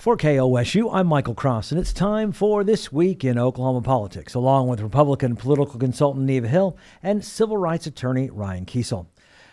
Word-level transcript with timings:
For 0.00 0.16
KOSU, 0.16 0.88
I'm 0.94 1.06
Michael 1.08 1.34
Cross, 1.34 1.72
and 1.72 1.78
it's 1.78 1.92
time 1.92 2.32
for 2.32 2.64
This 2.64 2.90
Week 2.90 3.22
in 3.22 3.38
Oklahoma 3.38 3.82
Politics, 3.82 4.32
along 4.32 4.68
with 4.68 4.80
Republican 4.80 5.36
political 5.36 5.78
consultant 5.78 6.24
Neva 6.24 6.48
Hill 6.48 6.78
and 7.02 7.22
civil 7.22 7.58
rights 7.58 7.86
attorney 7.86 8.30
Ryan 8.30 8.64
Kiesel. 8.64 9.04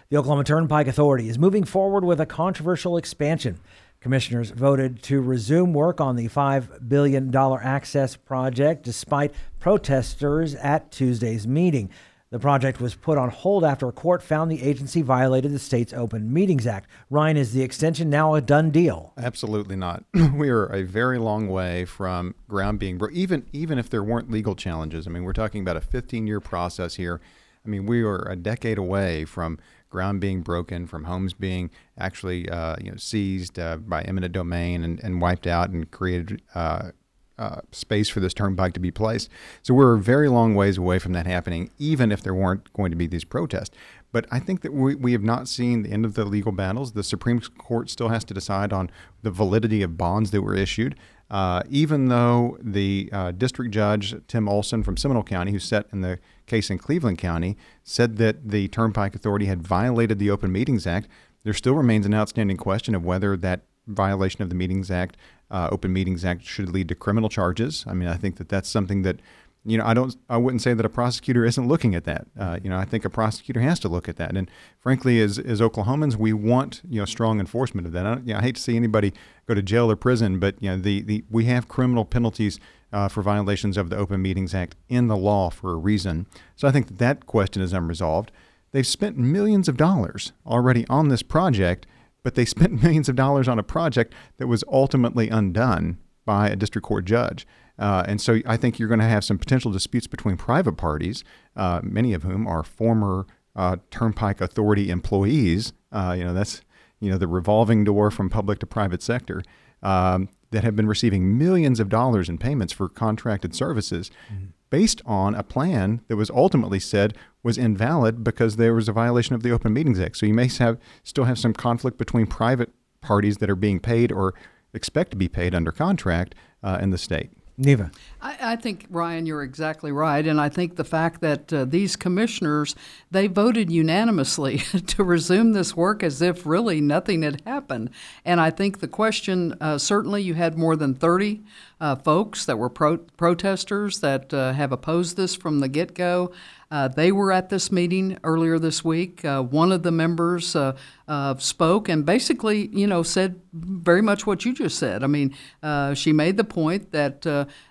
The 0.07 0.15
Oklahoma 0.15 0.45
Turnpike 0.45 0.87
Authority 0.87 1.27
is 1.27 1.37
moving 1.37 1.65
forward 1.65 2.05
with 2.05 2.21
a 2.21 2.25
controversial 2.25 2.95
expansion. 2.95 3.59
Commissioners 3.99 4.51
voted 4.51 5.03
to 5.03 5.19
resume 5.19 5.73
work 5.73 5.99
on 5.99 6.15
the 6.15 6.29
$5 6.29 6.87
billion 6.87 7.35
access 7.35 8.15
project 8.15 8.83
despite 8.83 9.33
protesters 9.59 10.55
at 10.55 10.93
Tuesday's 10.93 11.45
meeting. 11.45 11.89
The 12.37 12.41
project 12.41 12.79
was 12.79 12.93
put 12.93 13.17
on 13.17 13.31
hold 13.31 13.65
after 13.65 13.87
a 13.87 13.91
court 13.91 14.21
found 14.21 14.51
the 14.51 14.61
agency 14.61 15.01
violated 15.01 15.51
the 15.51 15.57
state's 15.57 15.91
Open 15.91 16.31
Meetings 16.31 16.67
Act. 16.67 16.87
Ryan, 17.09 17.35
is 17.35 17.51
the 17.51 17.63
extension 17.63 18.11
now 18.11 18.35
a 18.35 18.41
done 18.41 18.69
deal? 18.69 19.11
Absolutely 19.17 19.75
not. 19.75 20.03
we 20.35 20.49
are 20.49 20.67
a 20.67 20.83
very 20.83 21.17
long 21.17 21.47
way 21.47 21.83
from 21.83 22.35
ground 22.47 22.77
being 22.77 22.99
broke, 22.99 23.11
even 23.13 23.47
even 23.53 23.79
if 23.79 23.89
there 23.89 24.03
weren't 24.03 24.29
legal 24.29 24.53
challenges. 24.53 25.07
I 25.07 25.09
mean, 25.09 25.23
we're 25.23 25.33
talking 25.33 25.61
about 25.61 25.77
a 25.77 25.79
15-year 25.79 26.39
process 26.39 26.93
here. 26.93 27.19
I 27.65 27.69
mean, 27.69 27.87
we 27.87 28.03
are 28.03 28.29
a 28.29 28.35
decade 28.35 28.77
away 28.77 29.25
from 29.25 29.57
ground 29.89 30.21
being 30.21 30.43
broken, 30.43 30.85
from 30.85 31.05
homes 31.05 31.33
being 31.33 31.71
actually 31.97 32.47
uh, 32.49 32.75
you 32.79 32.91
know 32.91 32.97
seized 32.97 33.57
uh, 33.57 33.77
by 33.77 34.03
eminent 34.03 34.33
domain 34.33 34.83
and, 34.83 35.03
and 35.03 35.19
wiped 35.21 35.47
out 35.47 35.71
and 35.71 35.89
created 35.89 36.43
uh, 36.53 36.91
uh, 37.37 37.61
space 37.71 38.09
for 38.09 38.19
this 38.19 38.33
turnpike 38.33 38.73
to 38.73 38.79
be 38.79 38.91
placed. 38.91 39.29
So 39.61 39.73
we're 39.73 39.95
a 39.95 39.99
very 39.99 40.27
long 40.27 40.55
ways 40.55 40.77
away 40.77 40.99
from 40.99 41.13
that 41.13 41.27
happening, 41.27 41.69
even 41.77 42.11
if 42.11 42.21
there 42.21 42.33
weren't 42.33 42.71
going 42.73 42.91
to 42.91 42.97
be 42.97 43.07
these 43.07 43.23
protests. 43.23 43.75
But 44.11 44.25
I 44.31 44.39
think 44.39 44.61
that 44.61 44.73
we, 44.73 44.95
we 44.95 45.11
have 45.11 45.23
not 45.23 45.47
seen 45.47 45.83
the 45.83 45.91
end 45.91 46.05
of 46.05 46.13
the 46.13 46.25
legal 46.25 46.51
battles. 46.51 46.93
The 46.93 47.03
Supreme 47.03 47.39
Court 47.39 47.89
still 47.89 48.09
has 48.09 48.23
to 48.25 48.33
decide 48.33 48.71
on 48.73 48.89
the 49.21 49.31
validity 49.31 49.81
of 49.81 49.97
bonds 49.97 50.31
that 50.31 50.41
were 50.41 50.55
issued. 50.55 50.95
Uh, 51.29 51.61
even 51.69 52.07
though 52.07 52.57
the 52.61 53.09
uh, 53.11 53.31
district 53.31 53.71
judge, 53.71 54.15
Tim 54.27 54.47
Olson 54.47 54.81
from 54.81 54.95
Seminole 54.95 55.23
County, 55.23 55.51
who 55.51 55.59
sat 55.59 55.85
in 55.91 55.99
the 56.01 56.19
case 56.45 56.69
in 56.69 56.77
Cleveland 56.77 57.17
County, 57.17 57.57
said 57.83 58.15
that 58.17 58.49
the 58.49 58.69
Turnpike 58.69 59.13
Authority 59.13 59.45
had 59.45 59.61
violated 59.61 60.19
the 60.19 60.29
Open 60.29 60.53
Meetings 60.53 60.87
Act, 60.87 61.09
there 61.43 61.53
still 61.53 61.75
remains 61.75 62.05
an 62.05 62.13
outstanding 62.13 62.57
question 62.57 62.95
of 62.95 63.05
whether 63.05 63.35
that 63.35 63.61
violation 63.87 64.41
of 64.41 64.49
the 64.49 64.55
Meetings 64.55 64.89
Act, 64.89 65.17
uh, 65.49 65.69
Open 65.71 65.93
Meetings 65.93 66.25
Act, 66.25 66.43
should 66.43 66.69
lead 66.69 66.89
to 66.89 66.95
criminal 66.95 67.29
charges. 67.29 67.85
I 67.87 67.93
mean, 67.93 68.09
I 68.09 68.15
think 68.15 68.37
that 68.37 68.49
that's 68.49 68.69
something 68.69 69.01
that, 69.03 69.19
you 69.65 69.77
know, 69.77 69.85
I 69.85 69.93
don't, 69.93 70.15
I 70.29 70.37
wouldn't 70.37 70.61
say 70.61 70.73
that 70.73 70.85
a 70.85 70.89
prosecutor 70.89 71.45
isn't 71.45 71.67
looking 71.67 71.95
at 71.95 72.05
that. 72.05 72.27
Uh, 72.39 72.57
you 72.63 72.69
know, 72.69 72.77
I 72.77 72.85
think 72.85 73.05
a 73.05 73.09
prosecutor 73.09 73.59
has 73.61 73.79
to 73.81 73.89
look 73.89 74.07
at 74.07 74.15
that. 74.17 74.35
And 74.35 74.49
frankly, 74.79 75.19
as 75.21 75.39
as 75.39 75.59
Oklahomans, 75.59 76.15
we 76.15 76.31
want 76.33 76.81
you 76.89 76.99
know 76.99 77.05
strong 77.05 77.39
enforcement 77.39 77.85
of 77.87 77.93
that. 77.93 78.05
I, 78.05 78.13
you 78.17 78.33
know, 78.33 78.37
I 78.39 78.41
hate 78.41 78.55
to 78.55 78.61
see 78.61 78.75
anybody 78.75 79.13
go 79.45 79.53
to 79.53 79.61
jail 79.61 79.91
or 79.91 79.95
prison, 79.95 80.39
but 80.39 80.55
you 80.61 80.69
know, 80.69 80.77
the 80.77 81.01
the 81.01 81.23
we 81.29 81.45
have 81.45 81.67
criminal 81.67 82.05
penalties. 82.05 82.59
Uh, 82.93 83.09
for 83.09 83.21
violations 83.21 83.75
of 83.75 83.89
the 83.89 83.97
Open 83.97 84.21
Meetings 84.21 84.55
Act 84.55 84.73
in 84.87 85.09
the 85.09 85.17
law 85.17 85.49
for 85.49 85.73
a 85.73 85.75
reason. 85.75 86.25
So 86.55 86.69
I 86.69 86.71
think 86.71 86.87
that, 86.87 86.97
that 86.99 87.25
question 87.25 87.61
is 87.61 87.73
unresolved. 87.73 88.31
They've 88.71 88.87
spent 88.87 89.17
millions 89.17 89.67
of 89.67 89.75
dollars 89.75 90.31
already 90.45 90.85
on 90.87 91.09
this 91.09 91.21
project, 91.21 91.85
but 92.27 92.35
they 92.35 92.43
spent 92.43 92.73
millions 92.83 93.07
of 93.07 93.15
dollars 93.15 93.47
on 93.47 93.57
a 93.57 93.63
project 93.63 94.13
that 94.35 94.47
was 94.47 94.61
ultimately 94.69 95.29
undone 95.29 95.97
by 96.25 96.49
a 96.49 96.57
district 96.57 96.85
court 96.85 97.05
judge. 97.05 97.47
Uh, 97.79 98.03
and 98.05 98.19
so 98.19 98.41
I 98.45 98.57
think 98.57 98.77
you're 98.77 98.89
going 98.89 98.99
to 98.99 99.05
have 99.05 99.23
some 99.23 99.37
potential 99.37 99.71
disputes 99.71 100.07
between 100.07 100.35
private 100.35 100.73
parties, 100.73 101.23
uh, 101.55 101.79
many 101.81 102.13
of 102.13 102.23
whom 102.23 102.45
are 102.45 102.63
former 102.63 103.27
uh, 103.55 103.77
Turnpike 103.91 104.41
Authority 104.41 104.89
employees. 104.89 105.71
Uh, 105.89 106.15
you 106.17 106.25
know, 106.25 106.33
that's 106.33 106.63
you 106.99 107.09
know 107.09 107.17
the 107.17 107.29
revolving 107.29 107.85
door 107.85 108.11
from 108.11 108.29
public 108.29 108.59
to 108.59 108.65
private 108.65 109.01
sector. 109.01 109.41
Um, 109.81 110.27
that 110.51 110.63
have 110.63 110.75
been 110.75 110.87
receiving 110.87 111.37
millions 111.37 111.79
of 111.79 111.89
dollars 111.89 112.29
in 112.29 112.37
payments 112.37 112.71
for 112.71 112.87
contracted 112.87 113.53
services 113.53 114.09
mm-hmm. 114.31 114.45
Based 114.69 115.01
on 115.05 115.35
a 115.35 115.43
plan 115.43 116.01
that 116.07 116.15
was 116.15 116.29
ultimately 116.29 116.79
said 116.79 117.15
was 117.43 117.57
invalid 117.57 118.23
because 118.23 118.55
there 118.55 118.73
was 118.73 118.89
a 118.89 118.93
violation 118.93 119.35
of 119.35 119.43
the 119.43 119.51
Open 119.51 119.73
Meetings 119.73 119.99
Act. 119.99 120.17
So 120.17 120.25
you 120.25 120.33
may 120.33 120.47
have 120.47 120.77
still 121.03 121.25
have 121.25 121.39
some 121.39 121.53
conflict 121.53 121.97
between 121.97 122.27
private 122.27 122.71
parties 123.01 123.37
that 123.37 123.49
are 123.49 123.55
being 123.55 123.79
paid 123.79 124.11
or 124.11 124.33
expect 124.73 125.11
to 125.11 125.17
be 125.17 125.27
paid 125.29 125.55
under 125.55 125.71
contract 125.71 126.35
uh, 126.63 126.77
in 126.81 126.89
the 126.89 126.97
state. 126.97 127.29
Neva. 127.57 127.91
I, 128.27 128.53
I, 128.53 128.55
think, 128.57 128.87
Ryan, 128.89 129.25
you're 129.25 129.41
exactly 129.41 129.91
right. 129.93 130.25
And 130.25 130.41
I 130.41 130.49
think 130.49 130.75
the 130.75 130.83
fact 130.83 131.21
that 131.21 131.53
uh, 131.53 131.63
these 131.63 131.95
commissioners, 131.95 132.75
they 133.09 133.27
voted 133.27 133.71
unanimously 133.71 134.57
to 134.87 135.03
resume 135.03 135.53
this 135.53 135.77
work 135.77 136.03
as 136.03 136.21
if 136.21 136.45
really 136.45 136.81
nothing 136.81 137.21
had 137.21 137.41
happened. 137.45 137.89
And 138.25 138.41
I 138.41 138.49
think 138.49 138.79
the 138.79 138.87
question 138.89 139.55
uh, 139.61 139.77
certainly 139.77 140.23
you 140.23 140.33
had 140.33 140.57
more 140.57 140.75
than 140.75 140.93
30 140.93 141.41
uh, 141.79 141.95
folks 141.95 142.45
that 142.45 142.57
were 142.57 142.69
pro- 142.69 142.97
protesters 142.97 143.99
that 143.99 144.33
uh, 144.33 144.51
have 144.51 144.73
opposed 144.73 145.15
this 145.15 145.35
from 145.35 145.59
the 145.59 145.69
get 145.69 145.93
go. 145.93 146.31
Uh, 146.69 146.87
they 146.87 147.11
were 147.11 147.31
at 147.31 147.49
this 147.49 147.71
meeting 147.71 148.17
earlier 148.23 148.59
this 148.59 148.83
week. 148.83 149.23
Uh, 149.23 149.41
one 149.41 149.71
of 149.71 149.83
the 149.83 149.91
members 149.91 150.55
uh, 150.55 150.75
uh 151.07 151.35
spoke 151.37 151.87
and 151.87 152.05
basically, 152.05 152.67
you 152.67 152.85
know, 152.85 153.03
said 153.03 153.39
very 153.53 154.01
much 154.01 154.27
what 154.27 154.43
you 154.43 154.53
just 154.53 154.77
said. 154.77 155.03
I 155.03 155.07
mean, 155.07 155.33
uh, 155.63 155.93
she 155.93 156.11
made 156.11 156.35
the 156.35 156.43
point 156.43 156.91
that 156.91 157.25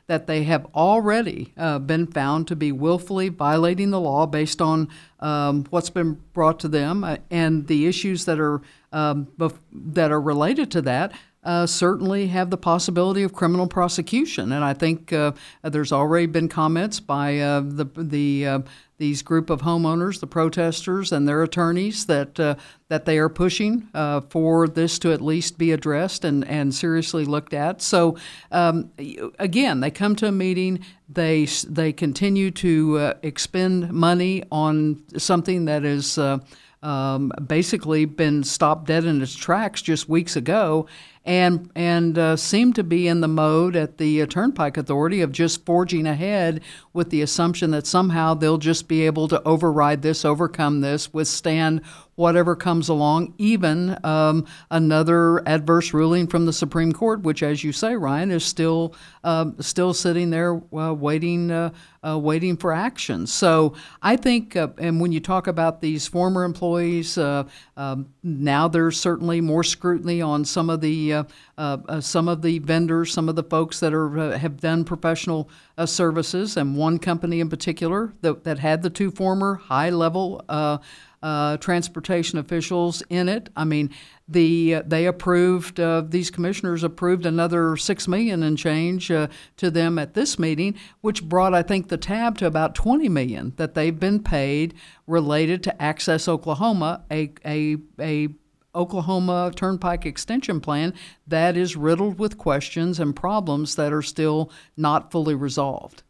that 0.06 0.27
they 0.27 0.44
have 0.44 0.67
already 0.75 1.53
been 1.56 2.06
found 2.06 2.47
to 2.49 2.56
be 2.56 2.71
willfully 2.72 3.28
violating 3.28 3.91
the 3.91 4.00
law 4.00 4.27
based 4.27 4.62
on 4.62 4.89
um, 5.21 5.65
what's 5.71 5.91
been 5.91 6.21
brought 6.33 6.61
to 6.61 6.69
them. 6.69 7.05
And 7.31 7.67
the 7.67 7.87
issues 7.87 8.25
that 8.27 8.39
are 8.39 8.62
um, 8.93 9.27
bef- 9.39 9.59
that 9.72 10.12
are 10.12 10.21
related 10.21 10.71
to 10.72 10.83
that 10.83 11.12
uh, 11.47 11.65
certainly 11.65 12.27
have 12.27 12.51
the 12.51 12.57
possibility 12.57 13.23
of 13.23 13.33
criminal 13.33 13.69
prosecution. 13.69 14.51
And 14.51 14.65
I 14.65 14.75
think 14.75 15.12
uh, 15.12 15.31
there's 15.62 15.93
already 15.93 16.27
been 16.27 16.49
comments 16.49 16.99
by 16.99 17.39
uh, 17.39 17.61
the 17.61 17.84
the 17.97 18.47
uh, 18.47 18.59
these 18.99 19.23
group 19.23 19.49
of 19.49 19.61
homeowners, 19.61 20.19
the 20.19 20.27
protesters, 20.27 21.12
and 21.12 21.29
their 21.29 21.45
attorneys 21.45 22.06
that 22.06 22.41
uh, 22.41 22.56
that 22.89 23.05
they 23.05 23.19
are 23.19 23.29
pushing 23.29 23.89
uh, 23.95 24.23
for 24.23 24.67
this 24.67 24.99
to 24.99 25.12
at 25.12 25.21
least 25.21 25.56
be 25.56 25.71
addressed 25.71 26.25
and, 26.25 26.45
and 26.49 26.75
seriously 26.75 27.25
looked 27.25 27.55
at. 27.55 27.81
So 27.81 28.17
um, 28.51 28.91
again, 29.39 29.79
they 29.79 29.93
come 29.93 30.17
to 30.17 30.27
a 30.27 30.33
meeting, 30.33 30.85
they 31.09 31.45
they 31.69 31.93
continue 31.93 32.51
to 32.51 33.15
expend 33.23 33.93
money 33.93 34.43
on 34.51 35.01
something 35.17 35.67
that 35.67 35.85
is. 35.85 36.19
Um, 36.83 37.33
basically 37.45 38.05
been 38.05 38.45
stopped 38.45 38.87
dead 38.87 39.06
in 39.06 39.21
its 39.21 39.35
tracks 39.35 39.83
just 39.83 40.09
weeks 40.09 40.37
ago, 40.37 40.87
and 41.26 41.69
and 41.75 42.16
uh, 42.16 42.37
seem 42.37 42.72
to 42.72 42.84
be 42.84 43.09
in 43.09 43.20
the 43.20 43.28
mode 43.28 43.75
at 43.75 43.98
the 43.98 44.22
uh, 44.22 44.26
Turnpike 44.26 44.76
Authority 44.76 45.20
of 45.20 45.32
just 45.32 45.66
forging 45.66 46.06
ahead 46.06 46.62
with 46.92 47.10
the 47.10 47.20
assumption 47.20 47.72
that 47.72 47.87
somehow 47.87 48.32
they'll 48.32 48.59
just 48.59 48.87
be 48.87 49.04
able 49.04 49.26
to 49.28 49.42
override 49.42 50.03
this, 50.03 50.25
overcome 50.25 50.81
this, 50.81 51.12
withstand 51.12 51.82
whatever 52.16 52.56
comes 52.56 52.88
along, 52.88 53.34
even 53.38 53.97
um, 54.03 54.47
another 54.70 55.47
adverse 55.47 55.92
ruling 55.92 56.26
from 56.26 56.47
the 56.47 56.53
Supreme 56.53 56.92
Court, 56.92 57.20
which, 57.20 57.43
as 57.43 57.62
you 57.62 57.72
say, 57.72 57.94
Ryan, 57.94 58.31
is 58.31 58.44
still 58.44 58.94
uh, 59.22 59.50
still 59.60 59.94
sitting 59.94 60.31
there 60.31 60.60
uh, 60.72 60.94
waiting 60.94 61.50
uh, 61.50 61.70
uh, 62.06 62.19
waiting 62.19 62.56
for 62.56 62.72
action. 62.72 63.26
So 63.26 63.75
I 64.03 64.16
think, 64.16 64.56
uh, 64.56 64.69
and 64.78 65.00
when 65.00 65.12
you 65.12 65.20
talk 65.20 65.47
about 65.47 65.81
these 65.81 66.06
former 66.06 66.44
employees, 66.44 67.19
uh, 67.19 67.44
um, 67.76 68.08
now 68.22 68.69
there's 68.69 68.98
certainly 68.98 69.41
more 69.41 69.64
scrutiny 69.64 70.22
on 70.22 70.44
some 70.44 70.70
of 70.70 70.81
the 70.81 71.16
some 72.00 72.28
of 72.28 72.43
the 72.43 72.59
vendors, 72.59 73.12
some 73.12 73.28
of 73.28 73.37
the 73.37 73.43
folks 73.43 73.81
that 73.81 73.94
are 73.94 74.38
have 74.38 74.60
done 74.60 74.84
professional 74.84 75.49
services, 75.84 76.56
and 76.56 76.77
one 76.77 76.99
company 76.99 77.41
in 77.41 77.49
particular 77.49 78.12
that, 78.21 78.44
that 78.44 78.59
had 78.59 78.82
the 78.82 78.91
two 78.91 79.10
former 79.10 79.55
high 79.55 79.91
level 79.91 80.44
uh, 81.26 81.56
transportation 81.56 82.38
officials 82.38 83.03
in 83.09 83.28
it. 83.28 83.49
I 83.56 83.65
mean, 83.65 83.91
the 84.28 84.76
uh, 84.76 84.82
they 84.87 85.06
approved 85.06 85.81
uh, 85.81 86.03
these 86.06 86.31
commissioners 86.31 86.84
approved 86.84 87.26
another 87.26 87.76
six 87.76 88.06
million 88.06 88.43
and 88.43 88.56
change 88.56 89.11
uh, 89.11 89.29
to 89.56 89.70
them 89.70 89.99
at 89.99 90.14
this 90.14 90.38
meeting, 90.38 90.75
which 91.00 91.25
brought 91.25 91.55
I 91.55 91.62
think 91.62 91.88
the 91.88 91.96
tab 91.96 92.38
to 92.38 92.46
about 92.46 92.75
twenty 92.75 93.08
million 93.08 93.55
that 93.56 93.75
they've 93.75 93.99
been 93.99 94.23
paid 94.23 94.75
related 95.06 95.62
to 95.64 95.82
Access 95.82 96.29
Oklahoma, 96.29 97.05
a 97.11 97.32
a 97.44 97.76
a 97.99 98.29
Oklahoma 98.76 99.50
Turnpike 99.56 100.06
Extension 100.06 100.61
Plan 100.61 100.94
that 101.26 101.56
is 101.56 101.75
riddled 101.75 102.19
with 102.19 102.38
questions 102.38 103.00
and 103.00 103.17
problems 103.17 103.75
that 103.76 103.93
are 103.93 104.02
still 104.02 104.52
not 104.76 105.11
fully 105.11 105.34
resolved. 105.34 106.02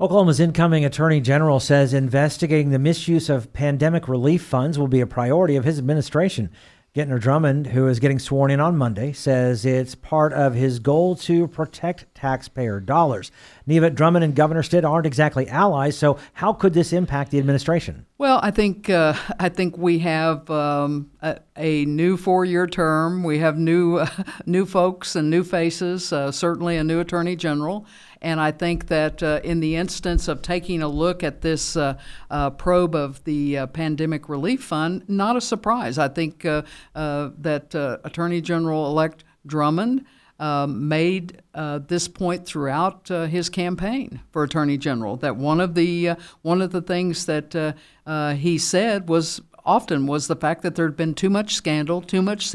Oklahoma's 0.00 0.40
incoming 0.40 0.84
attorney 0.84 1.20
general 1.20 1.60
says 1.60 1.94
investigating 1.94 2.70
the 2.70 2.80
misuse 2.80 3.30
of 3.30 3.52
pandemic 3.52 4.08
relief 4.08 4.42
funds 4.42 4.76
will 4.76 4.88
be 4.88 5.00
a 5.00 5.06
priority 5.06 5.54
of 5.54 5.64
his 5.64 5.78
administration. 5.78 6.50
Gentner 6.96 7.20
Drummond, 7.20 7.68
who 7.68 7.88
is 7.88 7.98
getting 7.98 8.20
sworn 8.20 8.52
in 8.52 8.60
on 8.60 8.76
Monday, 8.76 9.12
says 9.12 9.64
it's 9.64 9.96
part 9.96 10.32
of 10.32 10.54
his 10.54 10.78
goal 10.78 11.16
to 11.16 11.48
protect 11.48 12.12
taxpayer 12.14 12.78
dollars. 12.78 13.32
Neva 13.66 13.90
Drummond 13.90 14.24
and 14.24 14.34
Governor 14.36 14.62
Stitt 14.62 14.84
aren't 14.84 15.06
exactly 15.06 15.48
allies, 15.48 15.96
so 15.96 16.18
how 16.34 16.52
could 16.52 16.72
this 16.72 16.92
impact 16.92 17.32
the 17.32 17.40
administration? 17.40 18.06
Well, 18.16 18.38
I 18.44 18.52
think 18.52 18.88
uh, 18.88 19.14
I 19.40 19.48
think 19.48 19.76
we 19.76 19.98
have 19.98 20.48
um, 20.48 21.10
a, 21.20 21.40
a, 21.56 21.84
new 21.84 22.16
four-year 22.16 22.68
term. 22.68 23.24
We 23.24 23.38
have 23.38 23.58
new 23.58 23.96
uh, 23.96 24.08
new 24.46 24.66
folks 24.66 25.16
and 25.16 25.30
new 25.30 25.42
faces. 25.42 26.12
Uh, 26.12 26.30
certainly, 26.30 26.76
a 26.76 26.84
new 26.84 27.00
attorney 27.00 27.34
general, 27.34 27.86
and 28.22 28.40
I 28.40 28.52
think 28.52 28.86
that 28.86 29.20
uh, 29.20 29.40
in 29.42 29.58
the 29.58 29.74
instance 29.74 30.28
of 30.28 30.42
taking 30.42 30.80
a 30.80 30.86
look 30.86 31.24
at 31.24 31.40
this 31.40 31.76
uh, 31.76 31.98
uh, 32.30 32.50
probe 32.50 32.94
of 32.94 33.24
the 33.24 33.66
pandemic 33.72 34.28
relief 34.28 34.62
fund, 34.62 35.02
not 35.08 35.36
a 35.36 35.40
surprise. 35.40 35.98
I 35.98 36.06
think 36.06 36.42
that 36.42 37.98
Attorney 38.04 38.40
General 38.40 38.86
elect 38.86 39.24
Drummond 39.44 40.06
um, 40.38 40.88
made 40.88 41.42
uh, 41.54 41.80
this 41.86 42.08
point 42.08 42.46
throughout 42.46 43.10
uh, 43.10 43.26
his 43.26 43.48
campaign 43.48 44.20
for 44.30 44.42
attorney 44.42 44.78
general. 44.78 45.16
That 45.16 45.36
one 45.36 45.60
of 45.60 45.74
the 45.74 46.10
uh, 46.10 46.16
one 46.42 46.60
of 46.60 46.72
the 46.72 46.82
things 46.82 47.26
that 47.26 47.54
uh, 47.54 47.72
uh, 48.06 48.34
he 48.34 48.58
said 48.58 49.08
was 49.08 49.40
often 49.64 50.06
was 50.06 50.26
the 50.26 50.36
fact 50.36 50.62
that 50.62 50.74
there 50.74 50.86
had 50.86 50.96
been 50.96 51.14
too 51.14 51.30
much 51.30 51.54
scandal, 51.54 52.02
too 52.02 52.22
much 52.22 52.46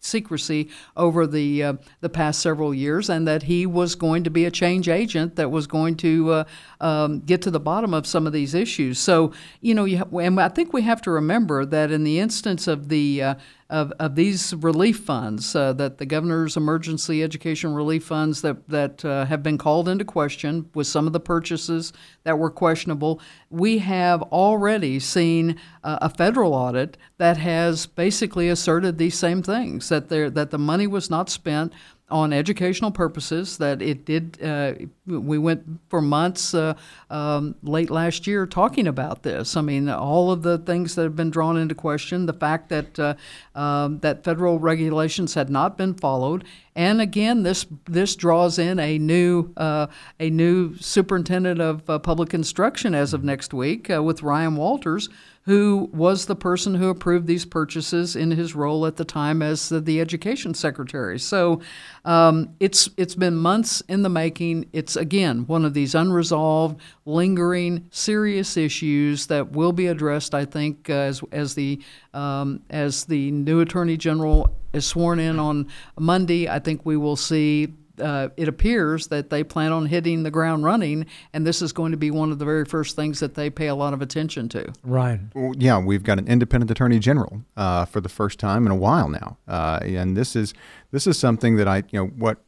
secrecy 0.00 0.68
over 0.96 1.26
the 1.26 1.62
uh, 1.62 1.72
the 2.00 2.08
past 2.08 2.40
several 2.40 2.72
years, 2.72 3.10
and 3.10 3.26
that 3.28 3.44
he 3.44 3.66
was 3.66 3.94
going 3.94 4.24
to 4.24 4.30
be 4.30 4.44
a 4.44 4.50
change 4.50 4.88
agent 4.88 5.36
that 5.36 5.50
was 5.50 5.66
going 5.66 5.96
to 5.96 6.30
uh, 6.30 6.44
um, 6.80 7.20
get 7.20 7.42
to 7.42 7.50
the 7.50 7.60
bottom 7.60 7.92
of 7.92 8.06
some 8.06 8.26
of 8.26 8.32
these 8.32 8.54
issues. 8.54 8.98
So 8.98 9.32
you 9.60 9.74
know, 9.74 9.84
you 9.84 9.98
ha- 9.98 10.18
and 10.18 10.40
I 10.40 10.48
think 10.48 10.72
we 10.72 10.82
have 10.82 11.02
to 11.02 11.10
remember 11.10 11.64
that 11.66 11.90
in 11.90 12.04
the 12.04 12.18
instance 12.18 12.66
of 12.66 12.88
the 12.88 13.22
uh, 13.22 13.34
of, 13.70 13.92
of 14.00 14.16
these 14.16 14.52
relief 14.54 14.98
funds, 14.98 15.54
uh, 15.54 15.72
that 15.74 15.98
the 15.98 16.04
governor's 16.04 16.56
emergency 16.56 17.22
education 17.22 17.72
relief 17.72 18.04
funds 18.04 18.42
that, 18.42 18.68
that 18.68 19.04
uh, 19.04 19.24
have 19.26 19.42
been 19.42 19.56
called 19.56 19.88
into 19.88 20.04
question 20.04 20.68
with 20.74 20.86
some 20.86 21.06
of 21.06 21.12
the 21.12 21.20
purchases 21.20 21.92
that 22.24 22.38
were 22.38 22.50
questionable, 22.50 23.20
we 23.48 23.78
have 23.78 24.22
already 24.22 24.98
seen 24.98 25.56
uh, 25.84 25.98
a 26.02 26.10
federal 26.10 26.52
audit 26.52 26.96
that 27.18 27.36
has 27.36 27.86
basically 27.86 28.48
asserted 28.48 28.98
these 28.98 29.16
same 29.16 29.42
things 29.42 29.88
that, 29.88 30.08
there, 30.08 30.28
that 30.28 30.50
the 30.50 30.58
money 30.58 30.86
was 30.86 31.08
not 31.08 31.30
spent 31.30 31.72
on 32.10 32.32
educational 32.32 32.90
purposes 32.90 33.58
that 33.58 33.80
it 33.80 34.04
did 34.04 34.38
uh, 34.42 34.72
we 35.06 35.38
went 35.38 35.64
for 35.88 36.00
months 36.00 36.54
uh, 36.54 36.74
um, 37.10 37.54
late 37.62 37.90
last 37.90 38.26
year 38.26 38.46
talking 38.46 38.86
about 38.86 39.22
this. 39.22 39.56
I 39.56 39.60
mean 39.60 39.88
all 39.88 40.30
of 40.30 40.42
the 40.42 40.58
things 40.58 40.94
that 40.94 41.02
have 41.02 41.16
been 41.16 41.30
drawn 41.30 41.56
into 41.56 41.74
question 41.74 42.26
the 42.26 42.32
fact 42.32 42.68
that 42.68 42.98
uh, 42.98 43.14
um, 43.54 43.98
that 44.00 44.24
federal 44.24 44.58
regulations 44.58 45.34
had 45.34 45.50
not 45.50 45.76
been 45.76 45.94
followed. 45.94 46.44
And 46.74 47.00
again 47.00 47.42
this 47.42 47.66
this 47.86 48.16
draws 48.16 48.58
in 48.58 48.78
a 48.78 48.98
new 48.98 49.52
uh, 49.56 49.86
a 50.18 50.30
new 50.30 50.76
superintendent 50.76 51.60
of 51.60 51.88
uh, 51.88 51.98
public 51.98 52.34
instruction 52.34 52.94
as 52.94 53.14
of 53.14 53.24
next 53.24 53.52
week 53.54 53.90
uh, 53.90 54.02
with 54.02 54.22
Ryan 54.22 54.56
Walters 54.56 55.08
who 55.44 55.88
was 55.92 56.26
the 56.26 56.36
person 56.36 56.74
who 56.74 56.90
approved 56.90 57.26
these 57.26 57.46
purchases 57.46 58.14
in 58.14 58.30
his 58.30 58.54
role 58.54 58.84
at 58.84 58.96
the 58.96 59.04
time 59.04 59.40
as 59.40 59.70
the, 59.70 59.80
the 59.80 60.00
education 60.00 60.52
secretary. 60.52 61.18
So 61.18 61.62
um, 62.04 62.54
it's 62.60 62.90
it's 62.98 63.14
been 63.14 63.36
months 63.36 63.80
in 63.88 64.02
the 64.02 64.10
making. 64.10 64.68
It's 64.72 64.96
again 64.96 65.46
one 65.46 65.64
of 65.64 65.72
these 65.72 65.94
unresolved, 65.94 66.78
lingering, 67.06 67.88
serious 67.90 68.56
issues 68.56 69.26
that 69.28 69.52
will 69.52 69.72
be 69.72 69.86
addressed. 69.86 70.34
I 70.34 70.44
think 70.44 70.90
uh, 70.90 70.94
as 70.94 71.22
as 71.32 71.54
the 71.54 71.80
um, 72.12 72.62
as 72.68 73.06
the 73.06 73.30
new 73.30 73.60
attorney 73.60 73.96
general 73.96 74.54
is 74.74 74.84
sworn 74.84 75.18
in 75.18 75.38
on 75.38 75.68
Monday. 75.98 76.48
I 76.48 76.58
think 76.58 76.84
we 76.84 76.96
will 76.96 77.16
see 77.16 77.74
uh, 78.00 78.28
it 78.36 78.48
appears 78.48 79.08
that 79.08 79.30
they 79.30 79.44
plan 79.44 79.72
on 79.72 79.86
hitting 79.86 80.22
the 80.22 80.30
ground 80.30 80.64
running, 80.64 81.06
and 81.32 81.46
this 81.46 81.62
is 81.62 81.72
going 81.72 81.92
to 81.92 81.96
be 81.96 82.10
one 82.10 82.32
of 82.32 82.38
the 82.38 82.44
very 82.44 82.64
first 82.64 82.96
things 82.96 83.20
that 83.20 83.34
they 83.34 83.50
pay 83.50 83.66
a 83.68 83.74
lot 83.74 83.92
of 83.92 84.02
attention 84.02 84.48
to. 84.50 84.72
Right. 84.82 85.20
Well, 85.34 85.52
yeah, 85.56 85.78
we've 85.78 86.02
got 86.02 86.18
an 86.18 86.26
independent 86.26 86.70
attorney 86.70 86.98
general 86.98 87.42
uh, 87.56 87.84
for 87.84 88.00
the 88.00 88.08
first 88.08 88.38
time 88.38 88.66
in 88.66 88.72
a 88.72 88.76
while 88.76 89.08
now, 89.08 89.38
uh, 89.46 89.80
and 89.82 90.16
this 90.16 90.34
is 90.34 90.54
this 90.90 91.06
is 91.06 91.18
something 91.18 91.56
that 91.56 91.68
I, 91.68 91.84
you 91.90 92.00
know, 92.00 92.06
what 92.06 92.38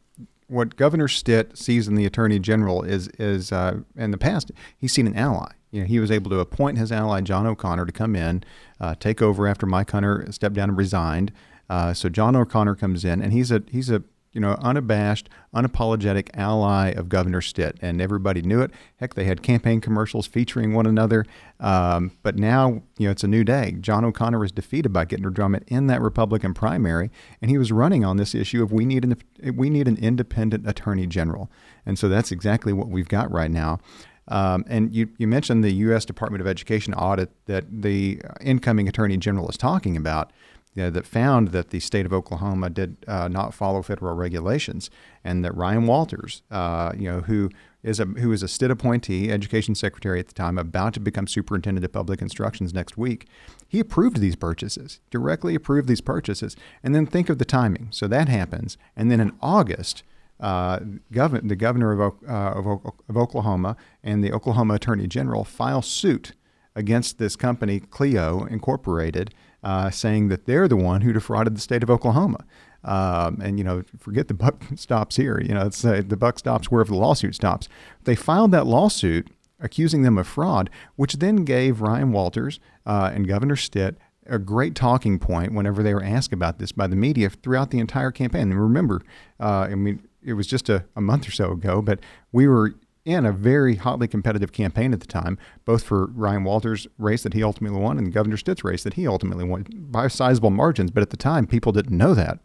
what 0.48 0.76
Governor 0.76 1.08
Stitt 1.08 1.56
sees 1.56 1.88
in 1.88 1.94
the 1.94 2.04
attorney 2.04 2.38
general 2.38 2.82
is 2.82 3.08
is 3.18 3.52
uh, 3.52 3.80
in 3.96 4.10
the 4.10 4.18
past 4.18 4.50
he's 4.76 4.92
seen 4.92 5.06
an 5.06 5.16
ally. 5.16 5.52
You 5.70 5.80
know, 5.80 5.86
he 5.86 5.98
was 5.98 6.10
able 6.10 6.30
to 6.30 6.38
appoint 6.38 6.76
his 6.76 6.92
ally 6.92 7.22
John 7.22 7.46
O'Connor 7.46 7.86
to 7.86 7.92
come 7.92 8.14
in, 8.14 8.44
uh, 8.78 8.94
take 9.00 9.22
over 9.22 9.46
after 9.46 9.64
Mike 9.64 9.90
Hunter 9.90 10.26
stepped 10.30 10.54
down 10.54 10.68
and 10.68 10.78
resigned. 10.78 11.32
Uh, 11.70 11.94
so 11.94 12.10
John 12.10 12.36
O'Connor 12.36 12.74
comes 12.74 13.02
in, 13.02 13.22
and 13.22 13.32
he's 13.32 13.50
a 13.50 13.62
he's 13.70 13.88
a 13.88 14.02
you 14.32 14.40
know, 14.40 14.56
unabashed, 14.60 15.28
unapologetic 15.54 16.30
ally 16.34 16.90
of 16.90 17.08
Governor 17.08 17.40
Stitt, 17.40 17.78
and 17.82 18.00
everybody 18.00 18.42
knew 18.42 18.60
it. 18.60 18.70
Heck, 18.96 19.14
they 19.14 19.24
had 19.24 19.42
campaign 19.42 19.80
commercials 19.80 20.26
featuring 20.26 20.72
one 20.72 20.86
another. 20.86 21.24
Um, 21.60 22.12
but 22.22 22.36
now, 22.36 22.82
you 22.98 23.06
know, 23.06 23.10
it's 23.10 23.24
a 23.24 23.28
new 23.28 23.44
day. 23.44 23.76
John 23.80 24.04
O'Connor 24.04 24.38
was 24.38 24.52
defeated 24.52 24.92
by 24.92 25.04
Gentner 25.04 25.32
Drummond 25.32 25.64
in 25.68 25.86
that 25.88 26.00
Republican 26.00 26.54
primary, 26.54 27.10
and 27.40 27.50
he 27.50 27.58
was 27.58 27.70
running 27.70 28.04
on 28.04 28.16
this 28.16 28.34
issue 28.34 28.62
of 28.62 28.72
we 28.72 28.84
need 28.84 29.04
an 29.04 29.16
we 29.54 29.68
need 29.68 29.86
an 29.86 29.98
independent 29.98 30.66
attorney 30.68 31.06
general, 31.06 31.50
and 31.84 31.98
so 31.98 32.08
that's 32.08 32.32
exactly 32.32 32.72
what 32.72 32.88
we've 32.88 33.08
got 33.08 33.30
right 33.30 33.50
now. 33.50 33.80
Um, 34.28 34.64
and 34.68 34.94
you, 34.94 35.08
you 35.18 35.26
mentioned 35.26 35.64
the 35.64 35.72
U.S. 35.72 36.04
Department 36.04 36.40
of 36.40 36.46
Education 36.46 36.94
audit 36.94 37.30
that 37.46 37.64
the 37.82 38.20
incoming 38.40 38.88
attorney 38.88 39.16
general 39.16 39.48
is 39.48 39.56
talking 39.56 39.96
about 39.96 40.32
you 40.74 40.84
know, 40.84 40.90
that 40.90 41.06
found 41.06 41.48
that 41.48 41.70
the 41.70 41.80
state 41.80 42.06
of 42.06 42.12
Oklahoma 42.12 42.70
did 42.70 42.96
uh, 43.06 43.28
not 43.28 43.52
follow 43.52 43.82
federal 43.82 44.14
regulations, 44.14 44.90
and 45.22 45.44
that 45.44 45.54
Ryan 45.54 45.86
Walters, 45.86 46.42
uh, 46.50 46.92
you 46.96 47.10
know, 47.10 47.20
who 47.20 47.50
is 47.82 48.00
a 48.00 48.04
who 48.04 48.32
is 48.32 48.42
a 48.42 48.48
Stitt 48.48 48.70
appointee, 48.70 49.30
education 49.30 49.74
secretary 49.74 50.18
at 50.18 50.28
the 50.28 50.34
time, 50.34 50.56
about 50.56 50.94
to 50.94 51.00
become 51.00 51.26
superintendent 51.26 51.84
of 51.84 51.92
public 51.92 52.22
instructions 52.22 52.72
next 52.72 52.96
week, 52.96 53.26
he 53.68 53.80
approved 53.80 54.18
these 54.18 54.36
purchases, 54.36 55.00
directly 55.10 55.54
approved 55.54 55.88
these 55.88 56.00
purchases, 56.00 56.56
and 56.82 56.94
then 56.94 57.06
think 57.06 57.28
of 57.28 57.38
the 57.38 57.44
timing. 57.44 57.88
So 57.90 58.06
that 58.08 58.28
happens, 58.28 58.78
and 58.96 59.10
then 59.10 59.20
in 59.20 59.32
August. 59.40 60.02
Uh, 60.40 60.80
the 61.08 61.54
governor 61.54 61.92
of, 61.92 62.14
uh, 62.28 62.32
of, 62.32 62.66
of 63.08 63.16
Oklahoma 63.16 63.76
and 64.02 64.24
the 64.24 64.32
Oklahoma 64.32 64.74
Attorney 64.74 65.06
General 65.06 65.44
file 65.44 65.82
suit 65.82 66.32
against 66.74 67.18
this 67.18 67.36
company, 67.36 67.78
Clio 67.78 68.44
Incorporated, 68.46 69.32
uh, 69.62 69.90
saying 69.90 70.28
that 70.28 70.46
they're 70.46 70.68
the 70.68 70.76
one 70.76 71.02
who 71.02 71.12
defrauded 71.12 71.56
the 71.56 71.60
state 71.60 71.82
of 71.82 71.90
Oklahoma. 71.90 72.44
Um, 72.84 73.40
and 73.40 73.58
you 73.58 73.64
know, 73.64 73.82
forget 73.98 74.28
the 74.28 74.34
buck 74.34 74.62
stops 74.74 75.16
here. 75.16 75.40
You 75.40 75.54
know, 75.54 75.66
it's 75.66 75.84
uh, 75.84 76.02
the 76.06 76.16
buck 76.16 76.38
stops 76.38 76.70
wherever 76.70 76.90
the 76.90 76.98
lawsuit 76.98 77.34
stops. 77.34 77.68
They 78.04 78.14
filed 78.14 78.50
that 78.52 78.66
lawsuit 78.66 79.28
accusing 79.60 80.02
them 80.02 80.18
of 80.18 80.26
fraud, 80.26 80.68
which 80.96 81.14
then 81.14 81.44
gave 81.44 81.80
Ryan 81.80 82.12
Walters 82.12 82.58
uh, 82.84 83.12
and 83.14 83.28
Governor 83.28 83.56
Stitt 83.56 83.96
a 84.26 84.38
great 84.38 84.74
talking 84.74 85.18
point 85.18 85.52
whenever 85.52 85.82
they 85.82 85.94
were 85.94 86.02
asked 86.02 86.32
about 86.32 86.58
this 86.58 86.72
by 86.72 86.86
the 86.86 86.96
media 86.96 87.30
throughout 87.30 87.70
the 87.70 87.78
entire 87.78 88.10
campaign. 88.10 88.50
And 88.50 88.60
remember, 88.60 89.02
uh, 89.40 89.68
I 89.70 89.74
mean, 89.74 90.06
it 90.22 90.34
was 90.34 90.46
just 90.46 90.68
a, 90.68 90.84
a 90.94 91.00
month 91.00 91.26
or 91.26 91.32
so 91.32 91.52
ago, 91.52 91.82
but 91.82 92.00
we 92.30 92.46
were 92.46 92.74
in 93.04 93.26
a 93.26 93.32
very 93.32 93.76
hotly 93.76 94.06
competitive 94.06 94.52
campaign 94.52 94.92
at 94.92 95.00
the 95.00 95.06
time, 95.06 95.38
both 95.64 95.82
for 95.82 96.06
Ryan 96.06 96.44
Walters' 96.44 96.86
race 96.98 97.22
that 97.24 97.34
he 97.34 97.42
ultimately 97.42 97.80
won 97.80 97.98
and 97.98 98.12
Governor 98.12 98.36
Stitt's 98.36 98.64
race 98.64 98.84
that 98.84 98.94
he 98.94 99.06
ultimately 99.06 99.44
won 99.44 99.66
by 99.72 100.08
sizable 100.08 100.50
margins. 100.50 100.90
But 100.90 101.02
at 101.02 101.10
the 101.10 101.16
time, 101.16 101.46
people 101.46 101.72
didn't 101.72 101.96
know 101.96 102.14
that. 102.14 102.38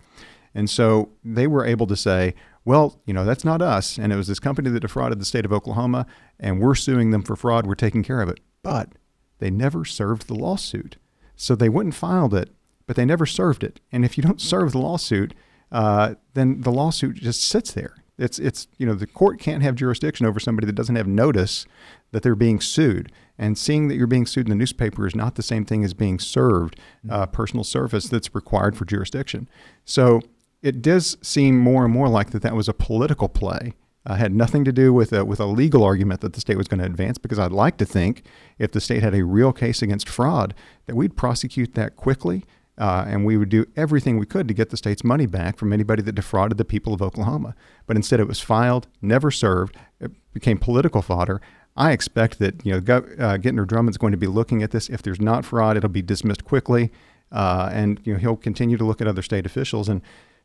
And 0.55 0.69
so 0.69 1.11
they 1.23 1.45
were 1.45 1.65
able 1.65 1.85
to 1.87 1.95
say, 1.95 2.33
well, 2.65 2.99
you 3.05 3.13
know, 3.13 3.23
that's 3.23 3.45
not 3.45 3.61
us. 3.61 3.97
And 3.97 4.11
it 4.11 4.15
was 4.15 4.27
this 4.27 4.39
company 4.39 4.69
that 4.71 4.79
defrauded 4.79 5.19
the 5.19 5.25
state 5.25 5.45
of 5.45 5.53
Oklahoma, 5.53 6.07
and 6.39 6.59
we're 6.59 6.75
suing 6.75 7.11
them 7.11 7.21
for 7.21 7.35
fraud. 7.35 7.67
We're 7.67 7.75
taking 7.75 8.03
care 8.03 8.21
of 8.21 8.29
it. 8.29 8.39
But 8.63 8.93
they 9.39 9.51
never 9.51 9.85
served 9.85 10.27
the 10.27 10.33
lawsuit. 10.33 10.97
So 11.35 11.55
they 11.55 11.67
and 11.67 11.93
filed 11.93 12.33
it, 12.33 12.49
but 12.87 12.95
they 12.95 13.05
never 13.05 13.27
served 13.27 13.63
it. 13.63 13.79
And 13.91 14.03
if 14.03 14.17
you 14.17 14.23
don't 14.23 14.41
serve 14.41 14.71
the 14.71 14.79
lawsuit, 14.79 15.35
uh, 15.71 16.15
then 16.33 16.61
the 16.61 16.71
lawsuit 16.71 17.17
just 17.17 17.43
sits 17.43 17.71
there. 17.71 17.95
It's 18.17 18.39
it's 18.39 18.67
you 18.77 18.85
know 18.85 18.95
the 18.95 19.07
court 19.07 19.39
can't 19.39 19.63
have 19.63 19.75
jurisdiction 19.75 20.25
over 20.25 20.39
somebody 20.39 20.65
that 20.65 20.75
doesn't 20.75 20.95
have 20.95 21.07
notice 21.07 21.65
that 22.11 22.23
they're 22.23 22.35
being 22.35 22.59
sued. 22.59 23.11
And 23.37 23.57
seeing 23.57 23.87
that 23.87 23.95
you're 23.95 24.07
being 24.07 24.25
sued 24.25 24.47
in 24.47 24.49
the 24.49 24.55
newspaper 24.55 25.05
is 25.05 25.15
not 25.15 25.35
the 25.35 25.43
same 25.43 25.65
thing 25.65 25.83
as 25.83 25.93
being 25.93 26.17
served 26.17 26.79
uh, 27.09 27.27
personal 27.27 27.63
service 27.63 28.07
that's 28.07 28.33
required 28.33 28.75
for 28.75 28.85
jurisdiction. 28.85 29.47
So 29.85 30.21
it 30.63 30.81
does 30.81 31.17
seem 31.21 31.57
more 31.59 31.85
and 31.85 31.93
more 31.93 32.09
like 32.09 32.31
that 32.31 32.41
that 32.41 32.55
was 32.55 32.67
a 32.67 32.73
political 32.73 33.29
play. 33.29 33.73
Uh, 34.05 34.15
had 34.15 34.33
nothing 34.33 34.63
to 34.63 34.71
do 34.71 34.93
with 34.93 35.11
a, 35.11 35.25
with 35.25 35.39
a 35.39 35.45
legal 35.45 35.83
argument 35.83 36.21
that 36.21 36.31
the 36.31 36.39
state 36.39 36.57
was 36.57 36.69
going 36.69 36.79
to 36.79 36.85
advance 36.85 37.17
because 37.17 37.37
I'd 37.37 37.51
like 37.51 37.75
to 37.77 37.85
think 37.85 38.23
if 38.57 38.71
the 38.71 38.79
state 38.79 39.03
had 39.03 39.13
a 39.13 39.25
real 39.25 39.51
case 39.51 39.81
against 39.81 40.07
fraud 40.07 40.55
that 40.85 40.95
we'd 40.95 41.17
prosecute 41.17 41.73
that 41.75 41.97
quickly 41.97 42.45
uh, 42.77 43.05
and 43.07 43.25
we 43.25 43.37
would 43.37 43.49
do 43.49 43.65
everything 43.75 44.17
we 44.17 44.25
could 44.25 44.47
to 44.47 44.53
get 44.53 44.69
the 44.69 44.77
state's 44.77 45.03
money 45.03 45.25
back 45.25 45.57
from 45.57 45.73
anybody 45.73 46.01
that 46.03 46.13
defrauded 46.13 46.57
the 46.57 46.65
people 46.65 46.93
of 46.93 47.01
Oklahoma. 47.01 47.55
But 47.85 47.95
instead, 47.95 48.19
it 48.19 48.27
was 48.27 48.39
filed, 48.39 48.87
never 49.01 49.31
served. 49.31 49.77
It 49.99 50.11
became 50.33 50.57
political 50.57 51.01
fodder. 51.01 51.41
I 51.75 51.91
expect 51.91 52.39
that 52.39 52.65
you 52.65 52.73
know 52.73 52.81
Gov- 52.81 53.19
uh, 53.19 53.37
Gentner 53.37 53.67
Drummond's 53.67 53.97
going 53.97 54.11
to 54.11 54.17
be 54.17 54.27
looking 54.27 54.63
at 54.63 54.71
this. 54.71 54.89
If 54.89 55.01
there's 55.01 55.21
not 55.21 55.45
fraud, 55.45 55.77
it'll 55.77 55.89
be 55.89 56.01
dismissed 56.01 56.43
quickly, 56.43 56.91
uh, 57.31 57.69
and 57.71 57.99
you 58.03 58.13
know 58.13 58.19
he'll 58.19 58.35
continue 58.35 58.77
to 58.77 58.85
look 58.85 59.01
at 59.01 59.07
other 59.07 59.21
state 59.21 59.45
officials. 59.45 59.87
And 59.89 60.01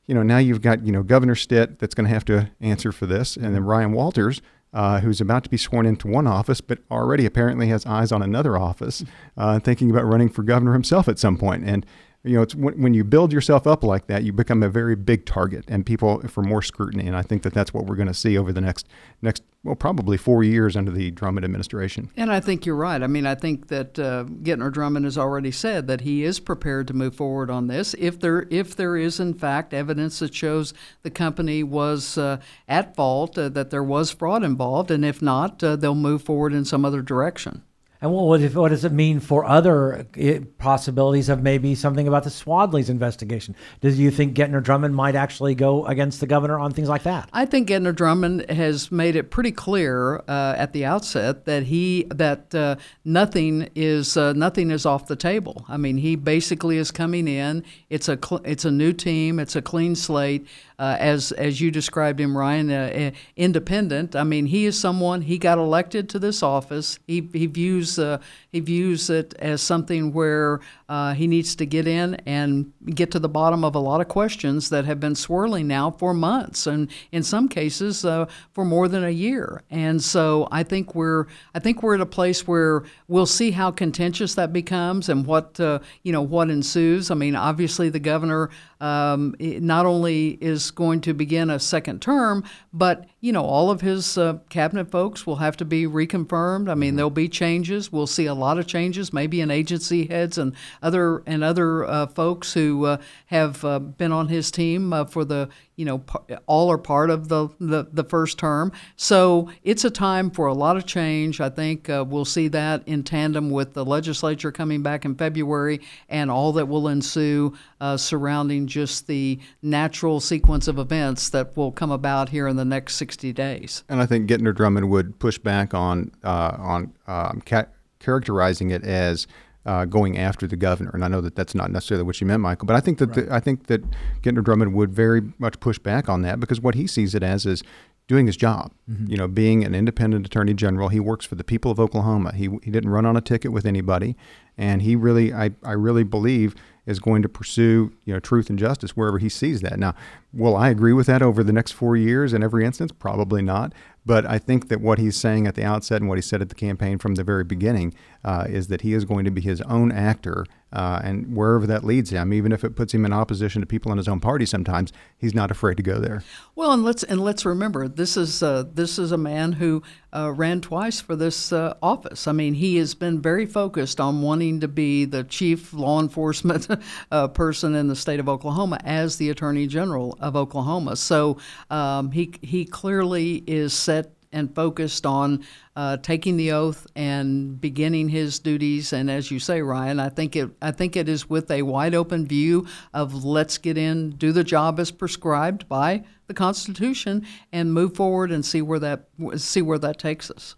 you 0.06 0.14
know 0.14 0.22
now 0.22 0.38
you've 0.38 0.62
got 0.62 0.84
you 0.84 0.92
know 0.92 1.02
Governor 1.02 1.34
Stitt 1.34 1.78
that's 1.78 1.94
going 1.94 2.06
to 2.06 2.12
have 2.12 2.24
to 2.26 2.50
answer 2.60 2.92
for 2.92 3.06
this, 3.06 3.36
and 3.36 3.54
then 3.54 3.64
Ryan 3.64 3.92
Walters 3.92 4.42
uh, 4.72 5.00
who's 5.00 5.20
about 5.20 5.44
to 5.44 5.50
be 5.50 5.56
sworn 5.56 5.86
into 5.86 6.08
one 6.08 6.26
office, 6.26 6.60
but 6.60 6.78
already 6.90 7.26
apparently 7.26 7.68
has 7.68 7.84
eyes 7.84 8.10
on 8.10 8.22
another 8.22 8.56
office, 8.56 9.04
uh, 9.36 9.58
thinking 9.58 9.90
about 9.90 10.04
running 10.04 10.28
for 10.28 10.42
governor 10.42 10.72
himself 10.72 11.08
at 11.08 11.18
some 11.18 11.36
point. 11.36 11.64
And 11.64 11.84
you 12.24 12.36
know, 12.36 12.42
it's 12.42 12.54
when, 12.54 12.80
when 12.80 12.94
you 12.94 13.02
build 13.02 13.32
yourself 13.32 13.66
up 13.66 13.82
like 13.82 14.06
that, 14.06 14.22
you 14.22 14.32
become 14.32 14.62
a 14.62 14.68
very 14.68 14.94
big 14.94 15.26
target, 15.26 15.64
and 15.66 15.84
people 15.84 16.20
for 16.28 16.42
more 16.42 16.62
scrutiny. 16.62 17.06
And 17.06 17.16
I 17.16 17.22
think 17.22 17.42
that 17.42 17.52
that's 17.52 17.74
what 17.74 17.86
we're 17.86 17.96
going 17.96 18.08
to 18.08 18.14
see 18.14 18.38
over 18.38 18.52
the 18.52 18.60
next 18.60 18.86
next 19.22 19.42
well, 19.64 19.74
probably 19.74 20.16
four 20.16 20.42
years 20.42 20.76
under 20.76 20.90
the 20.90 21.10
Drummond 21.10 21.44
administration. 21.44 22.10
And 22.16 22.32
I 22.32 22.40
think 22.40 22.66
you're 22.66 22.76
right. 22.76 23.00
I 23.02 23.06
mean, 23.06 23.26
I 23.26 23.34
think 23.34 23.68
that 23.68 23.98
uh, 23.98 24.24
Gentner 24.42 24.72
Drummond 24.72 25.04
has 25.04 25.16
already 25.16 25.52
said 25.52 25.86
that 25.86 26.00
he 26.02 26.24
is 26.24 26.40
prepared 26.40 26.88
to 26.88 26.94
move 26.94 27.14
forward 27.14 27.50
on 27.50 27.66
this 27.66 27.94
if 27.98 28.20
there 28.20 28.46
if 28.50 28.76
there 28.76 28.96
is 28.96 29.18
in 29.18 29.34
fact 29.34 29.74
evidence 29.74 30.20
that 30.20 30.34
shows 30.34 30.74
the 31.02 31.10
company 31.10 31.64
was 31.64 32.18
uh, 32.18 32.38
at 32.68 32.94
fault, 32.94 33.36
uh, 33.36 33.48
that 33.48 33.70
there 33.70 33.84
was 33.84 34.12
fraud 34.12 34.44
involved, 34.44 34.92
and 34.92 35.04
if 35.04 35.20
not, 35.20 35.62
uh, 35.62 35.74
they'll 35.74 35.94
move 35.96 36.22
forward 36.22 36.52
in 36.52 36.64
some 36.64 36.84
other 36.84 37.02
direction. 37.02 37.62
And 38.02 38.10
what, 38.10 38.40
what 38.54 38.68
does 38.70 38.84
it 38.84 38.90
mean 38.90 39.20
for 39.20 39.44
other 39.44 40.08
eh, 40.16 40.40
possibilities 40.58 41.28
of 41.28 41.40
maybe 41.40 41.76
something 41.76 42.08
about 42.08 42.24
the 42.24 42.30
Swadley's 42.30 42.90
investigation? 42.90 43.54
Do 43.80 43.90
you 43.90 44.10
think 44.10 44.36
Gentner 44.36 44.60
Drummond 44.60 44.96
might 44.96 45.14
actually 45.14 45.54
go 45.54 45.86
against 45.86 46.18
the 46.18 46.26
governor 46.26 46.58
on 46.58 46.72
things 46.72 46.88
like 46.88 47.04
that? 47.04 47.30
I 47.32 47.46
think 47.46 47.68
Gentner 47.68 47.94
Drummond 47.94 48.50
has 48.50 48.90
made 48.90 49.14
it 49.14 49.30
pretty 49.30 49.52
clear 49.52 50.16
uh, 50.26 50.54
at 50.58 50.72
the 50.72 50.84
outset 50.84 51.44
that 51.44 51.62
he 51.62 52.08
that 52.10 52.52
uh, 52.52 52.74
nothing 53.04 53.70
is 53.76 54.16
uh, 54.16 54.32
nothing 54.32 54.72
is 54.72 54.84
off 54.84 55.06
the 55.06 55.14
table. 55.14 55.64
I 55.68 55.76
mean, 55.76 55.96
he 55.98 56.16
basically 56.16 56.78
is 56.78 56.90
coming 56.90 57.28
in. 57.28 57.62
It's 57.88 58.08
a 58.08 58.18
cl- 58.20 58.42
it's 58.44 58.64
a 58.64 58.72
new 58.72 58.92
team. 58.92 59.38
It's 59.38 59.54
a 59.54 59.62
clean 59.62 59.94
slate 59.94 60.48
uh, 60.82 60.96
as 60.98 61.30
as 61.32 61.60
you 61.60 61.70
described 61.70 62.20
him, 62.20 62.36
Ryan, 62.36 62.68
uh, 62.68 62.92
uh, 62.92 63.10
independent. 63.36 64.16
I 64.16 64.24
mean, 64.24 64.46
he 64.46 64.66
is 64.66 64.76
someone. 64.76 65.22
He 65.22 65.38
got 65.38 65.56
elected 65.56 66.08
to 66.08 66.18
this 66.18 66.42
office. 66.42 66.98
He 67.06 67.28
he 67.32 67.46
views 67.46 68.00
uh, 68.00 68.18
he 68.50 68.58
views 68.58 69.08
it 69.08 69.32
as 69.38 69.62
something 69.62 70.12
where 70.12 70.58
uh, 70.88 71.14
he 71.14 71.28
needs 71.28 71.54
to 71.54 71.66
get 71.66 71.86
in 71.86 72.16
and 72.26 72.72
get 72.84 73.12
to 73.12 73.20
the 73.20 73.28
bottom 73.28 73.62
of 73.62 73.76
a 73.76 73.78
lot 73.78 74.00
of 74.00 74.08
questions 74.08 74.70
that 74.70 74.84
have 74.84 74.98
been 74.98 75.14
swirling 75.14 75.68
now 75.68 75.92
for 75.92 76.12
months, 76.12 76.66
and 76.66 76.90
in 77.12 77.22
some 77.22 77.48
cases 77.48 78.04
uh, 78.04 78.26
for 78.50 78.64
more 78.64 78.88
than 78.88 79.04
a 79.04 79.10
year. 79.10 79.62
And 79.70 80.02
so 80.02 80.48
I 80.50 80.64
think 80.64 80.96
we're 80.96 81.26
I 81.54 81.60
think 81.60 81.84
we're 81.84 81.94
at 81.94 82.00
a 82.00 82.06
place 82.06 82.48
where 82.48 82.82
we'll 83.06 83.26
see 83.26 83.52
how 83.52 83.70
contentious 83.70 84.34
that 84.34 84.52
becomes 84.52 85.08
and 85.08 85.26
what 85.26 85.60
you 85.60 86.10
know 86.10 86.22
what 86.22 86.50
ensues. 86.50 87.12
I 87.12 87.14
mean, 87.14 87.36
obviously 87.36 87.88
the 87.88 88.00
governor 88.00 88.50
um, 88.80 89.36
not 89.38 89.86
only 89.86 90.30
is 90.40 90.71
going 90.74 91.00
to 91.02 91.14
begin 91.14 91.50
a 91.50 91.58
second 91.58 92.02
term, 92.02 92.44
but 92.72 93.06
you 93.20 93.32
know 93.32 93.44
all 93.44 93.70
of 93.70 93.80
his 93.80 94.18
uh, 94.18 94.38
cabinet 94.48 94.90
folks 94.90 95.26
will 95.26 95.36
have 95.36 95.56
to 95.58 95.64
be 95.64 95.84
reconfirmed. 95.84 96.70
I 96.70 96.74
mean, 96.74 96.90
mm-hmm. 96.90 96.96
there'll 96.96 97.10
be 97.10 97.28
changes. 97.28 97.92
We'll 97.92 98.06
see 98.06 98.26
a 98.26 98.34
lot 98.34 98.58
of 98.58 98.66
changes, 98.66 99.12
maybe 99.12 99.40
in 99.40 99.50
agency 99.50 100.06
heads 100.06 100.38
and 100.38 100.54
other 100.82 101.22
and 101.26 101.44
other 101.44 101.84
uh, 101.84 102.06
folks 102.06 102.52
who 102.52 102.86
uh, 102.86 102.96
have 103.26 103.64
uh, 103.64 103.78
been 103.78 104.12
on 104.12 104.28
his 104.28 104.50
team 104.50 104.92
uh, 104.92 105.04
for 105.04 105.24
the 105.24 105.48
you 105.82 105.86
know, 105.86 106.04
all 106.46 106.70
are 106.70 106.78
part 106.78 107.10
of 107.10 107.26
the, 107.26 107.48
the, 107.58 107.88
the, 107.92 108.04
first 108.04 108.38
term. 108.38 108.70
So 108.94 109.50
it's 109.64 109.84
a 109.84 109.90
time 109.90 110.30
for 110.30 110.46
a 110.46 110.54
lot 110.54 110.76
of 110.76 110.86
change. 110.86 111.40
I 111.40 111.48
think 111.48 111.90
uh, 111.90 112.04
we'll 112.06 112.24
see 112.24 112.46
that 112.46 112.86
in 112.86 113.02
tandem 113.02 113.50
with 113.50 113.74
the 113.74 113.84
legislature 113.84 114.52
coming 114.52 114.84
back 114.84 115.04
in 115.04 115.16
February 115.16 115.80
and 116.08 116.30
all 116.30 116.52
that 116.52 116.68
will 116.68 116.86
ensue 116.86 117.56
uh, 117.80 117.96
surrounding 117.96 118.68
just 118.68 119.08
the 119.08 119.40
natural 119.60 120.20
sequence 120.20 120.68
of 120.68 120.78
events 120.78 121.30
that 121.30 121.56
will 121.56 121.72
come 121.72 121.90
about 121.90 122.28
here 122.28 122.46
in 122.46 122.54
the 122.54 122.64
next 122.64 122.94
60 122.94 123.32
days. 123.32 123.82
And 123.88 124.00
I 124.00 124.06
think 124.06 124.30
Gentner 124.30 124.54
Drummond 124.54 124.88
would 124.88 125.18
push 125.18 125.36
back 125.36 125.74
on, 125.74 126.12
uh, 126.22 126.56
on 126.60 126.92
um, 127.08 127.42
ca- 127.44 127.66
characterizing 127.98 128.70
it 128.70 128.84
as 128.84 129.26
uh, 129.64 129.84
going 129.84 130.18
after 130.18 130.46
the 130.46 130.56
governor. 130.56 130.90
And 130.92 131.04
I 131.04 131.08
know 131.08 131.20
that 131.20 131.36
that's 131.36 131.54
not 131.54 131.70
necessarily 131.70 132.04
what 132.04 132.20
you 132.20 132.26
meant, 132.26 132.40
Michael. 132.40 132.66
But 132.66 132.76
I 132.76 132.80
think 132.80 132.98
that 132.98 133.16
right. 133.16 133.26
the, 133.26 133.34
I 133.34 133.40
think 133.40 133.66
that 133.66 133.82
Gentner 134.22 134.42
Drummond 134.42 134.74
would 134.74 134.92
very 134.92 135.22
much 135.38 135.60
push 135.60 135.78
back 135.78 136.08
on 136.08 136.22
that 136.22 136.40
because 136.40 136.60
what 136.60 136.74
he 136.74 136.86
sees 136.86 137.14
it 137.14 137.22
as 137.22 137.46
is 137.46 137.62
doing 138.08 138.26
his 138.26 138.36
job. 138.36 138.72
Mm-hmm. 138.90 139.10
You 139.10 139.16
know, 139.16 139.28
being 139.28 139.64
an 139.64 139.74
independent 139.74 140.26
attorney 140.26 140.54
general, 140.54 140.88
he 140.88 141.00
works 141.00 141.24
for 141.24 141.34
the 141.34 141.44
people 141.44 141.70
of 141.70 141.78
Oklahoma. 141.78 142.32
He 142.34 142.48
he 142.62 142.70
didn't 142.70 142.90
run 142.90 143.06
on 143.06 143.16
a 143.16 143.20
ticket 143.20 143.52
with 143.52 143.64
anybody, 143.64 144.16
and 144.58 144.82
he 144.82 144.96
really, 144.96 145.32
I 145.32 145.52
I 145.62 145.72
really 145.72 146.04
believe 146.04 146.54
is 146.84 146.98
going 146.98 147.22
to 147.22 147.28
pursue 147.28 147.92
you 148.04 148.12
know 148.12 148.20
truth 148.20 148.50
and 148.50 148.58
justice 148.58 148.96
wherever 148.96 149.18
he 149.18 149.28
sees 149.28 149.60
that. 149.60 149.78
Now, 149.78 149.94
will 150.32 150.56
I 150.56 150.70
agree 150.70 150.92
with 150.92 151.06
that 151.06 151.22
over 151.22 151.44
the 151.44 151.52
next 151.52 151.72
four 151.72 151.96
years 151.96 152.32
in 152.32 152.42
every 152.42 152.64
instance? 152.64 152.92
Probably 152.92 153.42
not. 153.42 153.72
But 154.04 154.26
I 154.26 154.38
think 154.38 154.68
that 154.68 154.80
what 154.80 154.98
he's 154.98 155.16
saying 155.16 155.46
at 155.46 155.54
the 155.54 155.62
outset 155.62 156.00
and 156.00 156.08
what 156.08 156.18
he 156.18 156.22
said 156.22 156.42
at 156.42 156.48
the 156.48 156.54
campaign 156.54 156.98
from 156.98 157.14
the 157.14 157.22
very 157.22 157.44
beginning 157.44 157.94
uh, 158.24 158.46
is 158.48 158.66
that 158.68 158.80
he 158.80 158.94
is 158.94 159.04
going 159.04 159.24
to 159.24 159.30
be 159.30 159.40
his 159.40 159.60
own 159.62 159.92
actor, 159.92 160.44
uh, 160.72 161.00
and 161.04 161.36
wherever 161.36 161.66
that 161.66 161.84
leads 161.84 162.10
him, 162.10 162.32
even 162.32 162.50
if 162.50 162.64
it 162.64 162.74
puts 162.74 162.94
him 162.94 163.04
in 163.04 163.12
opposition 163.12 163.60
to 163.60 163.66
people 163.66 163.92
in 163.92 163.98
his 163.98 164.08
own 164.08 164.20
party, 164.20 164.46
sometimes 164.46 164.92
he's 165.16 165.34
not 165.34 165.50
afraid 165.50 165.76
to 165.76 165.82
go 165.82 166.00
there. 166.00 166.22
Well, 166.56 166.72
and 166.72 166.84
let's 166.84 167.02
and 167.04 167.20
let's 167.20 167.44
remember 167.44 167.86
this 167.86 168.16
is 168.16 168.42
uh, 168.42 168.64
this 168.72 168.98
is 168.98 169.12
a 169.12 169.18
man 169.18 169.52
who 169.52 169.82
uh, 170.12 170.32
ran 170.32 170.60
twice 170.60 171.00
for 171.00 171.14
this 171.14 171.52
uh, 171.52 171.74
office. 171.82 172.26
I 172.26 172.32
mean, 172.32 172.54
he 172.54 172.76
has 172.76 172.94
been 172.94 173.20
very 173.20 173.46
focused 173.46 174.00
on 174.00 174.22
wanting 174.22 174.60
to 174.60 174.68
be 174.68 175.04
the 175.04 175.24
chief 175.24 175.72
law 175.72 176.00
enforcement 176.00 176.66
uh, 177.10 177.28
person 177.28 177.74
in 177.74 177.86
the 177.88 177.96
state 177.96 178.18
of 178.18 178.28
Oklahoma 178.28 178.78
as 178.84 179.16
the 179.16 179.30
Attorney 179.30 179.66
General 179.66 180.16
of 180.22 180.36
Oklahoma. 180.36 180.96
So 180.96 181.38
um, 181.70 182.12
he 182.12 182.32
he 182.42 182.64
clearly 182.64 183.42
is 183.46 183.72
set 183.72 184.12
and 184.32 184.54
focused 184.54 185.04
on 185.04 185.44
uh, 185.76 185.98
taking 185.98 186.36
the 186.36 186.52
oath 186.52 186.86
and 186.96 187.60
beginning 187.60 188.08
his 188.08 188.38
duties. 188.38 188.92
And 188.92 189.10
as 189.10 189.30
you 189.30 189.38
say, 189.38 189.60
Ryan, 189.60 190.00
I 190.00 190.08
think 190.08 190.34
it 190.34 190.50
I 190.60 190.70
think 190.70 190.96
it 190.96 191.08
is 191.08 191.28
with 191.28 191.50
a 191.50 191.62
wide 191.62 191.94
open 191.94 192.26
view 192.26 192.66
of 192.94 193.24
let's 193.24 193.58
get 193.58 193.76
in, 193.76 194.10
do 194.10 194.32
the 194.32 194.44
job 194.44 194.80
as 194.80 194.90
prescribed 194.90 195.68
by 195.68 196.04
the 196.26 196.34
Constitution, 196.34 197.26
and 197.52 197.74
move 197.74 197.94
forward 197.94 198.32
and 198.32 198.44
see 198.44 198.62
where 198.62 198.78
that 198.78 199.08
see 199.36 199.62
where 199.62 199.78
that 199.78 199.98
takes 199.98 200.30
us. 200.30 200.56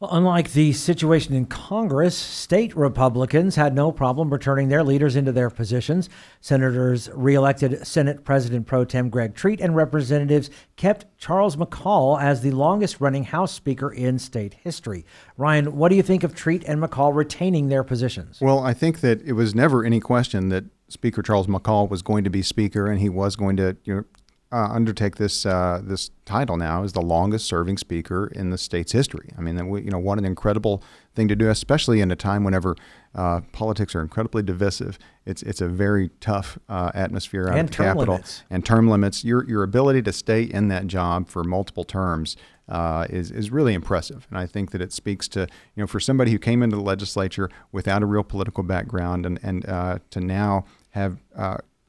Well, 0.00 0.12
unlike 0.14 0.52
the 0.52 0.72
situation 0.72 1.34
in 1.34 1.44
Congress, 1.44 2.16
state 2.16 2.74
Republicans 2.74 3.56
had 3.56 3.74
no 3.74 3.92
problem 3.92 4.30
returning 4.30 4.68
their 4.68 4.82
leaders 4.82 5.14
into 5.14 5.30
their 5.30 5.50
positions. 5.50 6.08
Senators 6.40 7.10
reelected 7.12 7.86
Senate 7.86 8.24
President 8.24 8.66
Pro 8.66 8.86
Tem 8.86 9.10
Greg 9.10 9.34
Treat, 9.34 9.60
and 9.60 9.76
representatives 9.76 10.48
kept 10.76 11.04
Charles 11.18 11.56
McCall 11.56 12.18
as 12.18 12.40
the 12.40 12.50
longest 12.50 12.98
running 12.98 13.24
House 13.24 13.52
Speaker 13.52 13.92
in 13.92 14.18
state 14.18 14.54
history. 14.54 15.04
Ryan, 15.36 15.76
what 15.76 15.90
do 15.90 15.96
you 15.96 16.02
think 16.02 16.24
of 16.24 16.34
Treat 16.34 16.64
and 16.64 16.82
McCall 16.82 17.14
retaining 17.14 17.68
their 17.68 17.84
positions? 17.84 18.38
Well, 18.40 18.60
I 18.60 18.72
think 18.72 19.00
that 19.00 19.20
it 19.20 19.34
was 19.34 19.54
never 19.54 19.84
any 19.84 20.00
question 20.00 20.48
that 20.48 20.64
Speaker 20.88 21.20
Charles 21.20 21.46
McCall 21.46 21.90
was 21.90 22.00
going 22.00 22.24
to 22.24 22.30
be 22.30 22.40
Speaker 22.40 22.86
and 22.86 23.00
he 23.00 23.10
was 23.10 23.36
going 23.36 23.58
to 23.58 23.76
you 23.84 23.94
know, 23.96 24.04
uh, 24.52 24.68
undertake 24.70 25.16
this 25.16 25.46
uh, 25.46 25.80
this 25.82 26.10
title 26.24 26.56
now 26.56 26.82
as 26.82 26.92
the 26.92 27.00
longest 27.00 27.46
serving 27.46 27.76
speaker 27.76 28.26
in 28.34 28.50
the 28.50 28.58
state's 28.58 28.92
history. 28.92 29.30
I 29.38 29.40
mean, 29.40 29.56
you 29.56 29.90
know, 29.90 29.98
what 29.98 30.18
an 30.18 30.24
incredible 30.24 30.82
thing 31.14 31.28
to 31.28 31.36
do, 31.36 31.48
especially 31.48 32.00
in 32.00 32.10
a 32.10 32.16
time 32.16 32.42
whenever 32.42 32.74
uh, 33.14 33.42
politics 33.52 33.94
are 33.94 34.00
incredibly 34.00 34.42
divisive. 34.42 34.98
It's 35.24 35.42
it's 35.42 35.60
a 35.60 35.68
very 35.68 36.10
tough 36.20 36.58
uh, 36.68 36.90
atmosphere 36.94 37.48
out 37.48 37.58
and 37.58 37.70
of 37.70 37.76
the 37.76 37.82
capital 37.82 38.14
limits. 38.14 38.42
and 38.50 38.64
term 38.64 38.88
limits. 38.88 39.24
Your 39.24 39.44
your 39.48 39.62
ability 39.62 40.02
to 40.02 40.12
stay 40.12 40.42
in 40.42 40.68
that 40.68 40.88
job 40.88 41.28
for 41.28 41.44
multiple 41.44 41.84
terms. 41.84 42.36
Uh, 42.68 43.04
is 43.10 43.32
is 43.32 43.50
really 43.50 43.74
impressive, 43.74 44.28
and 44.30 44.38
I 44.38 44.46
think 44.46 44.70
that 44.70 44.80
it 44.80 44.92
speaks 44.92 45.26
to 45.28 45.40
you 45.40 45.82
know 45.82 45.88
for 45.88 45.98
somebody 45.98 46.30
who 46.30 46.38
came 46.38 46.62
into 46.62 46.76
the 46.76 46.82
legislature 46.82 47.50
without 47.72 48.00
a 48.00 48.06
real 48.06 48.22
political 48.22 48.62
background 48.62 49.26
and 49.26 49.40
and 49.42 49.68
uh, 49.68 49.98
to 50.10 50.20
now 50.20 50.66
have 50.90 51.18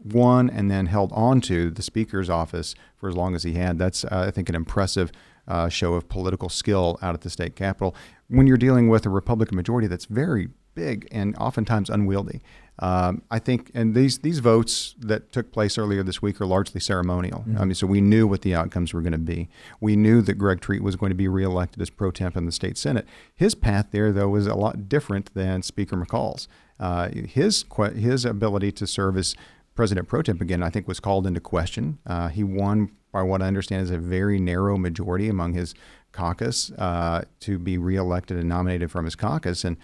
won 0.04 0.50
and 0.50 0.70
then 0.70 0.88
held 0.88 1.12
on 1.14 1.42
to 1.42 1.72
the 1.72 1.82
speaker's 1.82 2.30
office 2.30 2.76
for 2.96 3.10
as 3.10 3.16
long 3.16 3.36
as 3.36 3.44
he 3.44 3.54
had. 3.54 3.78
That's, 3.78 4.04
uh, 4.06 4.26
I 4.28 4.32
think, 4.32 4.50
an 4.50 4.56
impressive 4.56 5.12
uh, 5.48 5.70
show 5.70 5.94
of 5.94 6.08
political 6.10 6.50
skill 6.50 6.98
out 7.02 7.14
at 7.14 7.22
the 7.22 7.30
state 7.30 7.56
capitol 7.56 7.96
when 8.28 8.48
you're 8.48 8.58
dealing 8.58 8.90
with 8.90 9.06
a 9.06 9.10
Republican 9.10 9.56
majority 9.56 9.88
that's 9.88 10.06
very 10.06 10.50
big 10.74 11.08
and 11.12 11.36
oftentimes 11.36 11.90
unwieldy. 11.90 12.42
Um, 12.80 13.22
I 13.30 13.38
think, 13.38 13.70
and 13.76 13.94
these 13.94 14.20
these 14.20 14.40
votes 14.40 14.96
that 15.00 15.32
took 15.32 15.52
place 15.52 15.78
earlier 15.78 16.02
this 16.02 16.22
week 16.22 16.42
are 16.42 16.48
largely 16.48 16.80
ceremonial. 16.80 17.40
Mm-hmm. 17.40 17.58
I 17.58 17.66
mean, 17.66 17.76
so 17.76 17.86
we 17.86 18.02
knew 18.02 18.26
what 18.26 18.42
the 18.42 18.56
outcomes 18.56 18.94
were 18.94 19.02
going 19.02 19.12
to 19.12 19.20
be. 19.20 19.50
We 19.80 19.96
knew 19.96 20.22
that 20.24 20.36
Greg 20.36 20.62
Treat 20.62 20.82
was 20.82 20.96
going 20.96 21.12
to 21.12 21.16
be 21.16 21.28
reelected 21.28 21.80
as 21.82 21.92
pro 21.92 22.10
tem 22.10 22.32
in 22.36 22.46
the 22.46 22.52
state 22.52 22.78
senate. 22.78 23.06
His 23.36 23.54
path 23.54 23.90
there, 23.92 24.12
though, 24.12 24.30
was 24.30 24.48
a 24.48 24.56
lot 24.56 24.90
different 24.90 25.32
than 25.36 25.62
Speaker 25.62 25.96
McCall's. 25.96 26.48
Uh, 26.80 27.10
his 27.10 27.66
his 27.96 28.26
ability 28.26 28.72
to 28.72 28.88
serve 28.88 29.16
as 29.16 29.36
President 29.76 30.08
pro 30.08 30.20
again, 30.20 30.64
I 30.64 30.70
think, 30.70 30.88
was 30.88 31.00
called 31.00 31.26
into 31.26 31.40
question. 31.40 32.00
Uh, 32.06 32.28
he 32.28 32.44
won 32.44 32.92
by 33.12 33.22
what 33.22 33.42
I 33.42 33.48
understand, 33.48 33.84
is 33.84 33.92
a 33.92 33.98
very 33.98 34.40
narrow 34.40 34.78
majority 34.78 35.28
among 35.28 35.54
his 35.54 35.76
caucus 36.12 36.72
uh, 36.72 37.24
to 37.40 37.58
be 37.58 37.78
reelected 37.78 38.38
and 38.38 38.50
nominated 38.50 38.92
from 38.92 39.06
his 39.06 39.16
caucus. 39.16 39.64
And 39.64 39.78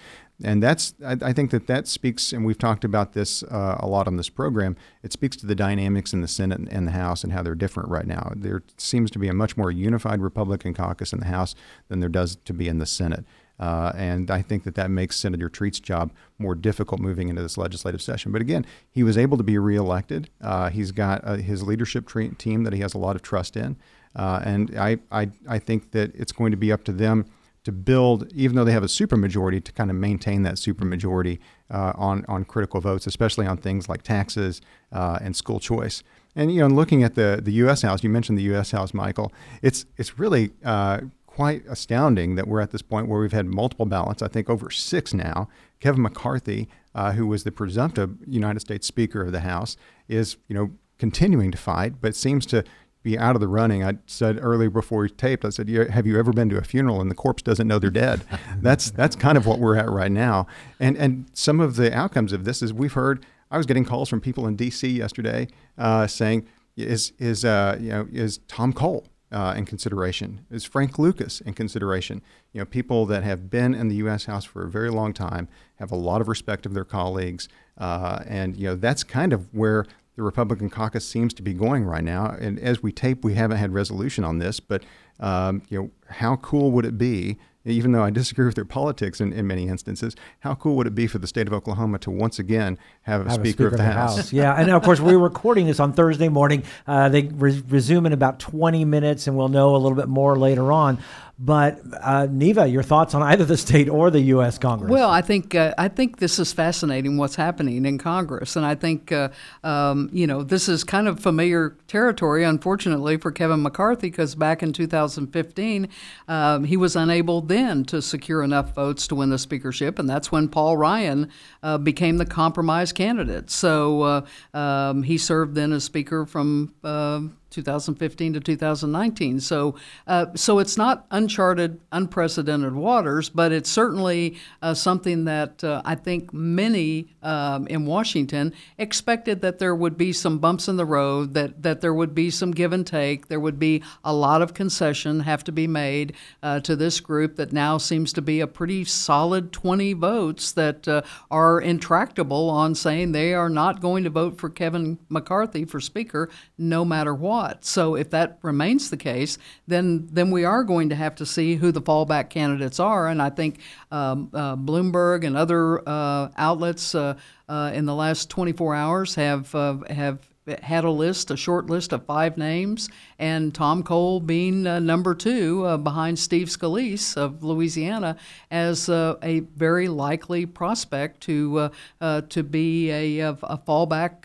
and 0.43 0.61
that's 0.61 0.93
I, 1.03 1.17
I 1.21 1.33
think 1.33 1.51
that 1.51 1.67
that 1.67 1.87
speaks, 1.87 2.31
and 2.31 2.45
we've 2.45 2.57
talked 2.57 2.83
about 2.83 3.13
this 3.13 3.43
uh, 3.43 3.77
a 3.79 3.87
lot 3.87 4.07
on 4.07 4.17
this 4.17 4.29
program. 4.29 4.75
It 5.01 5.11
speaks 5.11 5.35
to 5.37 5.47
the 5.47 5.55
dynamics 5.55 6.13
in 6.13 6.21
the 6.21 6.27
Senate 6.27 6.61
and 6.69 6.87
the 6.87 6.91
House 6.91 7.23
and 7.23 7.33
how 7.33 7.41
they're 7.41 7.55
different 7.55 7.89
right 7.89 8.05
now. 8.05 8.33
There 8.35 8.63
seems 8.77 9.09
to 9.11 9.19
be 9.19 9.27
a 9.27 9.33
much 9.33 9.57
more 9.57 9.71
unified 9.71 10.21
Republican 10.21 10.73
caucus 10.73 11.11
in 11.11 11.19
the 11.19 11.25
House 11.25 11.55
than 11.87 12.01
there 12.01 12.09
does 12.09 12.35
to 12.35 12.53
be 12.53 12.67
in 12.67 12.77
the 12.77 12.85
Senate. 12.85 13.25
Uh, 13.59 13.91
and 13.95 14.29
I 14.29 14.41
think 14.41 14.63
that 14.65 14.75
that 14.75 14.91
makes 14.91 15.15
Senator 15.15 15.49
Treat's 15.49 15.79
job 15.79 16.11
more 16.37 16.53
difficult 16.53 17.01
moving 17.01 17.29
into 17.29 17.41
this 17.41 17.57
legislative 17.57 18.01
session. 18.01 18.31
But 18.31 18.41
again, 18.41 18.65
he 18.91 19.03
was 19.03 19.17
able 19.17 19.37
to 19.37 19.43
be 19.43 19.57
reelected. 19.57 20.29
Uh, 20.41 20.69
he's 20.69 20.91
got 20.91 21.21
uh, 21.23 21.35
his 21.35 21.63
leadership 21.63 22.07
tre- 22.07 22.29
team 22.29 22.63
that 22.63 22.73
he 22.73 22.81
has 22.81 22.93
a 22.93 22.99
lot 22.99 23.15
of 23.15 23.21
trust 23.21 23.57
in. 23.57 23.77
Uh, 24.15 24.41
and 24.43 24.77
I, 24.77 24.97
I, 25.11 25.29
I 25.47 25.59
think 25.59 25.91
that 25.91 26.13
it's 26.15 26.31
going 26.31 26.51
to 26.51 26.57
be 26.57 26.71
up 26.71 26.83
to 26.85 26.91
them 26.91 27.25
to 27.63 27.71
build, 27.73 28.31
even 28.33 28.55
though 28.55 28.63
they 28.63 28.71
have 28.71 28.83
a 28.83 28.87
supermajority, 28.87 29.61
to 29.61 29.73
kind 29.73 29.89
of 29.89 29.97
maintain 29.97 30.43
that 30.43 30.55
supermajority 30.55 31.39
uh, 31.69 31.91
on 31.95 32.23
on 32.29 32.45
critical 32.45 32.79
votes, 32.79 33.05
especially 33.05 33.45
on 33.45 33.57
things 33.57 33.89
like 33.89 34.03
taxes 34.03 34.61
uh, 34.93 35.19
and 35.21 35.35
school 35.35 35.59
choice. 35.59 36.01
And 36.33 36.53
you 36.53 36.61
know, 36.61 36.67
looking 36.67 37.03
at 37.03 37.15
the 37.15 37.41
the 37.43 37.51
U.S. 37.63 37.81
House, 37.81 38.03
you 38.03 38.09
mentioned 38.09 38.37
the 38.37 38.43
U.S. 38.43 38.71
House, 38.71 38.93
Michael. 38.93 39.33
It's 39.61 39.85
it's 39.97 40.17
really 40.17 40.51
uh, 40.63 41.01
quite 41.37 41.63
astounding 41.69 42.33
that 42.33 42.47
we're 42.47 42.59
at 42.59 42.71
this 42.71 42.81
point 42.81 43.07
where 43.07 43.21
we've 43.21 43.31
had 43.31 43.45
multiple 43.45 43.85
ballots. 43.85 44.23
I 44.23 44.27
think 44.27 44.49
over 44.49 44.71
six 44.71 45.13
now. 45.13 45.47
Kevin 45.79 46.01
McCarthy, 46.01 46.67
uh, 46.95 47.11
who 47.11 47.27
was 47.27 47.43
the 47.43 47.51
presumptive 47.51 48.17
United 48.25 48.59
States 48.59 48.87
Speaker 48.87 49.21
of 49.21 49.31
the 49.31 49.41
House, 49.41 49.77
is 50.07 50.37
you 50.47 50.55
know 50.55 50.71
continuing 50.97 51.51
to 51.51 51.57
fight, 51.59 52.01
but 52.01 52.15
seems 52.15 52.47
to 52.47 52.63
be 53.03 53.19
out 53.19 53.35
of 53.35 53.39
the 53.39 53.47
running. 53.47 53.83
I 53.83 53.99
said 54.07 54.39
earlier 54.41 54.71
before 54.71 55.01
we 55.01 55.11
taped, 55.11 55.45
I 55.45 55.49
said, 55.49 55.69
"Have 55.69 56.07
you 56.07 56.17
ever 56.17 56.33
been 56.33 56.49
to 56.49 56.57
a 56.57 56.63
funeral 56.63 57.01
and 57.01 57.11
the 57.11 57.15
corpse 57.15 57.43
doesn't 57.43 57.67
know 57.67 57.77
they're 57.77 57.91
dead?" 57.91 58.23
that's 58.63 58.89
that's 58.89 59.15
kind 59.15 59.37
of 59.37 59.45
what 59.45 59.59
we're 59.59 59.75
at 59.75 59.91
right 59.91 60.11
now. 60.11 60.47
And 60.79 60.97
and 60.97 61.27
some 61.33 61.59
of 61.59 61.75
the 61.75 61.95
outcomes 61.95 62.33
of 62.33 62.45
this 62.45 62.63
is 62.63 62.73
we've 62.73 62.93
heard. 62.93 63.23
I 63.51 63.57
was 63.57 63.67
getting 63.67 63.85
calls 63.85 64.09
from 64.09 64.21
people 64.21 64.47
in 64.47 64.55
D.C. 64.55 64.87
yesterday 64.87 65.49
uh, 65.77 66.07
saying, 66.07 66.47
"Is 66.75 67.13
is 67.19 67.45
uh, 67.45 67.77
you 67.79 67.89
know 67.89 68.07
is 68.11 68.39
Tom 68.47 68.73
Cole 68.73 69.05
uh, 69.31 69.53
in 69.57 69.65
consideration? 69.65 70.45
Is 70.49 70.63
Frank 70.63 70.97
Lucas 70.97 71.41
in 71.41 71.53
consideration? 71.53 72.21
You 72.53 72.61
know, 72.61 72.65
people 72.65 73.05
that 73.07 73.23
have 73.23 73.49
been 73.49 73.73
in 73.73 73.87
the 73.87 73.95
U.S. 73.95 74.25
House 74.25 74.45
for 74.45 74.65
a 74.65 74.69
very 74.69 74.89
long 74.89 75.13
time 75.13 75.47
have 75.75 75.91
a 75.91 75.95
lot 75.95 76.21
of 76.21 76.27
respect 76.27 76.65
of 76.65 76.73
their 76.73 76.85
colleagues, 76.85 77.49
uh, 77.77 78.23
and 78.25 78.55
you 78.55 78.67
know 78.67 78.75
that's 78.75 79.03
kind 79.03 79.33
of 79.33 79.53
where 79.53 79.85
the 80.15 80.23
Republican 80.23 80.69
caucus 80.69 81.07
seems 81.07 81.33
to 81.35 81.43
be 81.43 81.53
going 81.53 81.85
right 81.85 82.03
now. 82.03 82.35
And 82.39 82.59
as 82.59 82.81
we 82.81 82.91
tape, 82.91 83.23
we 83.23 83.35
haven't 83.35 83.57
had 83.57 83.73
resolution 83.73 84.23
on 84.23 84.39
this, 84.39 84.59
but 84.59 84.83
um, 85.19 85.61
you 85.69 85.79
know, 85.79 85.91
how 86.09 86.37
cool 86.37 86.71
would 86.71 86.85
it 86.85 86.97
be 86.97 87.37
even 87.67 87.91
though 87.91 88.03
I 88.03 88.09
disagree 88.09 88.45
with 88.45 88.55
their 88.55 88.65
politics 88.65 89.21
in, 89.21 89.33
in 89.33 89.47
many 89.47 89.67
instances, 89.67 90.15
how 90.39 90.55
cool 90.55 90.75
would 90.77 90.87
it 90.87 90.95
be 90.95 91.07
for 91.07 91.19
the 91.19 91.27
state 91.27 91.47
of 91.47 91.53
Oklahoma 91.53 91.99
to 91.99 92.11
once 92.11 92.39
again 92.39 92.77
have 93.03 93.21
a, 93.21 93.29
have 93.29 93.33
speaker, 93.33 93.47
a 93.47 93.51
speaker, 93.51 93.65
of 93.67 93.71
the, 93.71 93.77
the 93.77 93.83
House? 93.83 94.15
House? 94.17 94.33
yeah, 94.33 94.53
and 94.53 94.69
of 94.71 94.83
course 94.83 94.99
we're 94.99 95.17
recording 95.17 95.67
this 95.67 95.79
on 95.79 95.93
Thursday 95.93 96.29
morning. 96.29 96.63
Uh, 96.85 97.09
they 97.09 97.23
re- 97.23 97.63
resume 97.67 98.05
in 98.05 98.13
about 98.13 98.39
20 98.39 98.85
minutes, 98.85 99.27
and 99.27 99.37
we'll 99.37 99.49
know 99.49 99.75
a 99.75 99.77
little 99.77 99.97
bit 99.97 100.07
more 100.07 100.37
later 100.37 100.71
on. 100.71 100.97
But 101.39 101.81
uh, 102.01 102.27
Neva, 102.31 102.65
your 102.67 102.81
thoughts 102.81 103.13
on 103.13 103.21
either 103.21 103.45
the 103.45 103.57
state 103.57 103.87
or 103.89 104.09
the 104.09 104.21
U.S. 104.21 104.57
Congress? 104.57 104.89
Well, 104.89 105.11
I 105.11 105.21
think 105.21 105.53
uh, 105.53 105.71
I 105.77 105.87
think 105.87 106.17
this 106.17 106.39
is 106.39 106.51
fascinating. 106.51 107.17
What's 107.17 107.35
happening 107.35 107.85
in 107.85 107.99
Congress, 107.99 108.55
and 108.55 108.65
I 108.65 108.73
think 108.73 109.11
uh, 109.11 109.29
um, 109.63 110.09
you 110.11 110.25
know 110.25 110.41
this 110.41 110.67
is 110.67 110.83
kind 110.83 111.07
of 111.07 111.19
familiar 111.19 111.75
territory, 111.87 112.43
unfortunately, 112.43 113.17
for 113.17 113.31
Kevin 113.31 113.61
McCarthy, 113.61 114.09
because 114.09 114.33
back 114.33 114.63
in 114.63 114.73
2015 114.73 115.87
um, 116.27 116.63
he 116.63 116.75
was 116.75 116.95
unable 116.95 117.41
then 117.41 117.85
to 117.85 118.01
secure 118.01 118.41
enough 118.41 118.73
votes 118.73 119.07
to 119.07 119.15
win 119.15 119.29
the 119.29 119.37
speakership, 119.37 119.99
and 119.99 120.09
that's 120.09 120.31
when 120.31 120.47
Paul 120.49 120.75
Ryan 120.75 121.29
uh, 121.61 121.77
became 121.77 122.17
the 122.17 122.25
compromise 122.25 122.91
candidate. 122.91 123.51
So 123.51 124.01
uh, 124.01 124.25
um, 124.55 125.03
he 125.03 125.19
served 125.19 125.53
then 125.53 125.71
as 125.71 125.83
Speaker 125.83 126.25
from 126.25 126.73
uh, 126.83 127.21
2015 127.49 128.33
to 128.33 128.39
2019. 128.39 129.39
So, 129.39 129.75
uh, 130.05 130.27
so 130.35 130.59
it's 130.59 130.77
not 130.77 131.05
uncharted, 131.11 131.79
unprecedented 131.91 132.73
waters, 132.73 133.29
but 133.29 133.51
it's 133.51 133.69
certainly 133.69 134.37
uh, 134.61 134.73
something 134.73 135.25
that 135.25 135.63
uh, 135.63 135.81
I 135.85 135.95
think 135.95 136.33
many 136.33 137.07
um, 137.23 137.67
in 137.67 137.85
Washington 137.85 138.53
expected 138.77 139.41
that 139.41 139.59
there 139.59 139.75
would 139.75 139.97
be 139.97 140.13
some 140.13 140.39
bumps 140.39 140.67
in 140.67 140.77
the 140.77 140.85
road, 140.85 141.33
that 141.33 141.63
that 141.63 141.81
there 141.81 141.93
would 141.93 142.13
be 142.13 142.29
some 142.29 142.51
give 142.51 142.73
and 142.73 142.85
take, 142.85 143.27
there 143.27 143.39
would 143.39 143.59
be 143.59 143.83
a 144.03 144.13
lot 144.13 144.41
of 144.41 144.53
concession 144.53 145.21
have 145.21 145.43
to 145.45 145.51
be 145.51 145.67
made 145.67 146.13
uh, 146.43 146.59
to 146.61 146.75
this 146.75 146.99
group 146.99 147.35
that 147.35 147.53
now 147.53 147.77
seems 147.77 148.13
to 148.13 148.21
be 148.21 148.39
a 148.39 148.47
pretty 148.47 148.83
solid 148.83 149.51
20 149.51 149.93
votes 149.93 150.51
that 150.51 150.87
uh, 150.87 151.01
are 151.31 151.59
intractable 151.61 152.49
on 152.49 152.75
saying 152.75 153.11
they 153.11 153.33
are 153.33 153.49
not 153.49 153.81
going 153.81 154.03
to 154.03 154.09
vote 154.09 154.37
for 154.37 154.49
Kevin 154.49 154.97
McCarthy 155.09 155.65
for 155.65 155.79
Speaker, 155.79 156.29
no 156.57 156.83
matter 156.83 157.13
what 157.13 157.36
what. 157.37 157.63
So 157.63 157.95
if 157.95 158.09
that 158.09 158.39
remains 158.41 158.89
the 158.89 158.97
case, 158.97 159.37
then 159.67 160.07
then 160.11 160.31
we 160.31 160.43
are 160.43 160.63
going 160.63 160.89
to 160.89 160.95
have 160.95 161.15
to 161.15 161.25
see 161.25 161.55
who 161.55 161.71
the 161.71 161.81
fallback 161.81 162.29
candidates 162.29 162.79
are. 162.79 163.07
And 163.07 163.21
I 163.21 163.29
think 163.29 163.59
um, 163.91 164.29
uh, 164.33 164.55
Bloomberg 164.55 165.23
and 165.23 165.37
other 165.37 165.87
uh, 165.87 166.29
outlets 166.35 166.95
uh, 166.95 167.13
uh 167.47 167.71
in 167.73 167.85
the 167.85 167.95
last 167.95 168.29
24 168.29 168.75
hours 168.75 169.15
have 169.15 169.53
uh, 169.53 169.77
have 169.89 170.19
had 170.63 170.83
a 170.83 170.89
list, 170.89 171.31
a 171.31 171.37
short 171.37 171.67
list 171.69 171.93
of 171.93 172.05
five 172.05 172.37
names, 172.37 172.89
and 173.19 173.53
Tom 173.53 173.83
Cole 173.83 174.19
being 174.19 174.65
uh, 174.65 174.79
number 174.79 175.13
two 175.13 175.65
uh, 175.65 175.77
behind 175.77 176.17
Steve 176.17 176.47
Scalise 176.47 177.17
of 177.17 177.43
Louisiana 177.43 178.17
as 178.51 178.89
uh, 178.89 179.15
a 179.21 179.39
very 179.39 179.87
likely 179.87 180.45
prospect 180.45 181.21
to 181.21 181.69
uh, 182.01 182.21
to 182.29 182.43
be 182.43 182.89
a, 182.91 183.19
a 183.19 183.61
fallback 183.67 184.23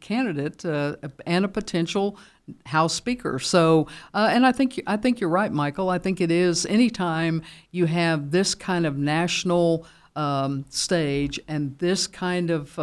candidate 0.00 0.64
and 0.64 1.44
a 1.44 1.48
potential 1.48 2.18
House 2.66 2.94
Speaker. 2.94 3.38
So, 3.38 3.88
uh, 4.14 4.30
and 4.32 4.46
I 4.46 4.52
think 4.52 4.80
I 4.86 4.96
think 4.96 5.20
you're 5.20 5.30
right, 5.30 5.52
Michael. 5.52 5.90
I 5.90 5.98
think 5.98 6.20
it 6.20 6.30
is 6.30 6.66
anytime 6.66 7.42
you 7.70 7.86
have 7.86 8.30
this 8.30 8.54
kind 8.54 8.86
of 8.86 8.96
national 8.96 9.86
um, 10.16 10.64
stage 10.70 11.38
and 11.46 11.78
this 11.78 12.06
kind 12.06 12.50
of 12.50 12.78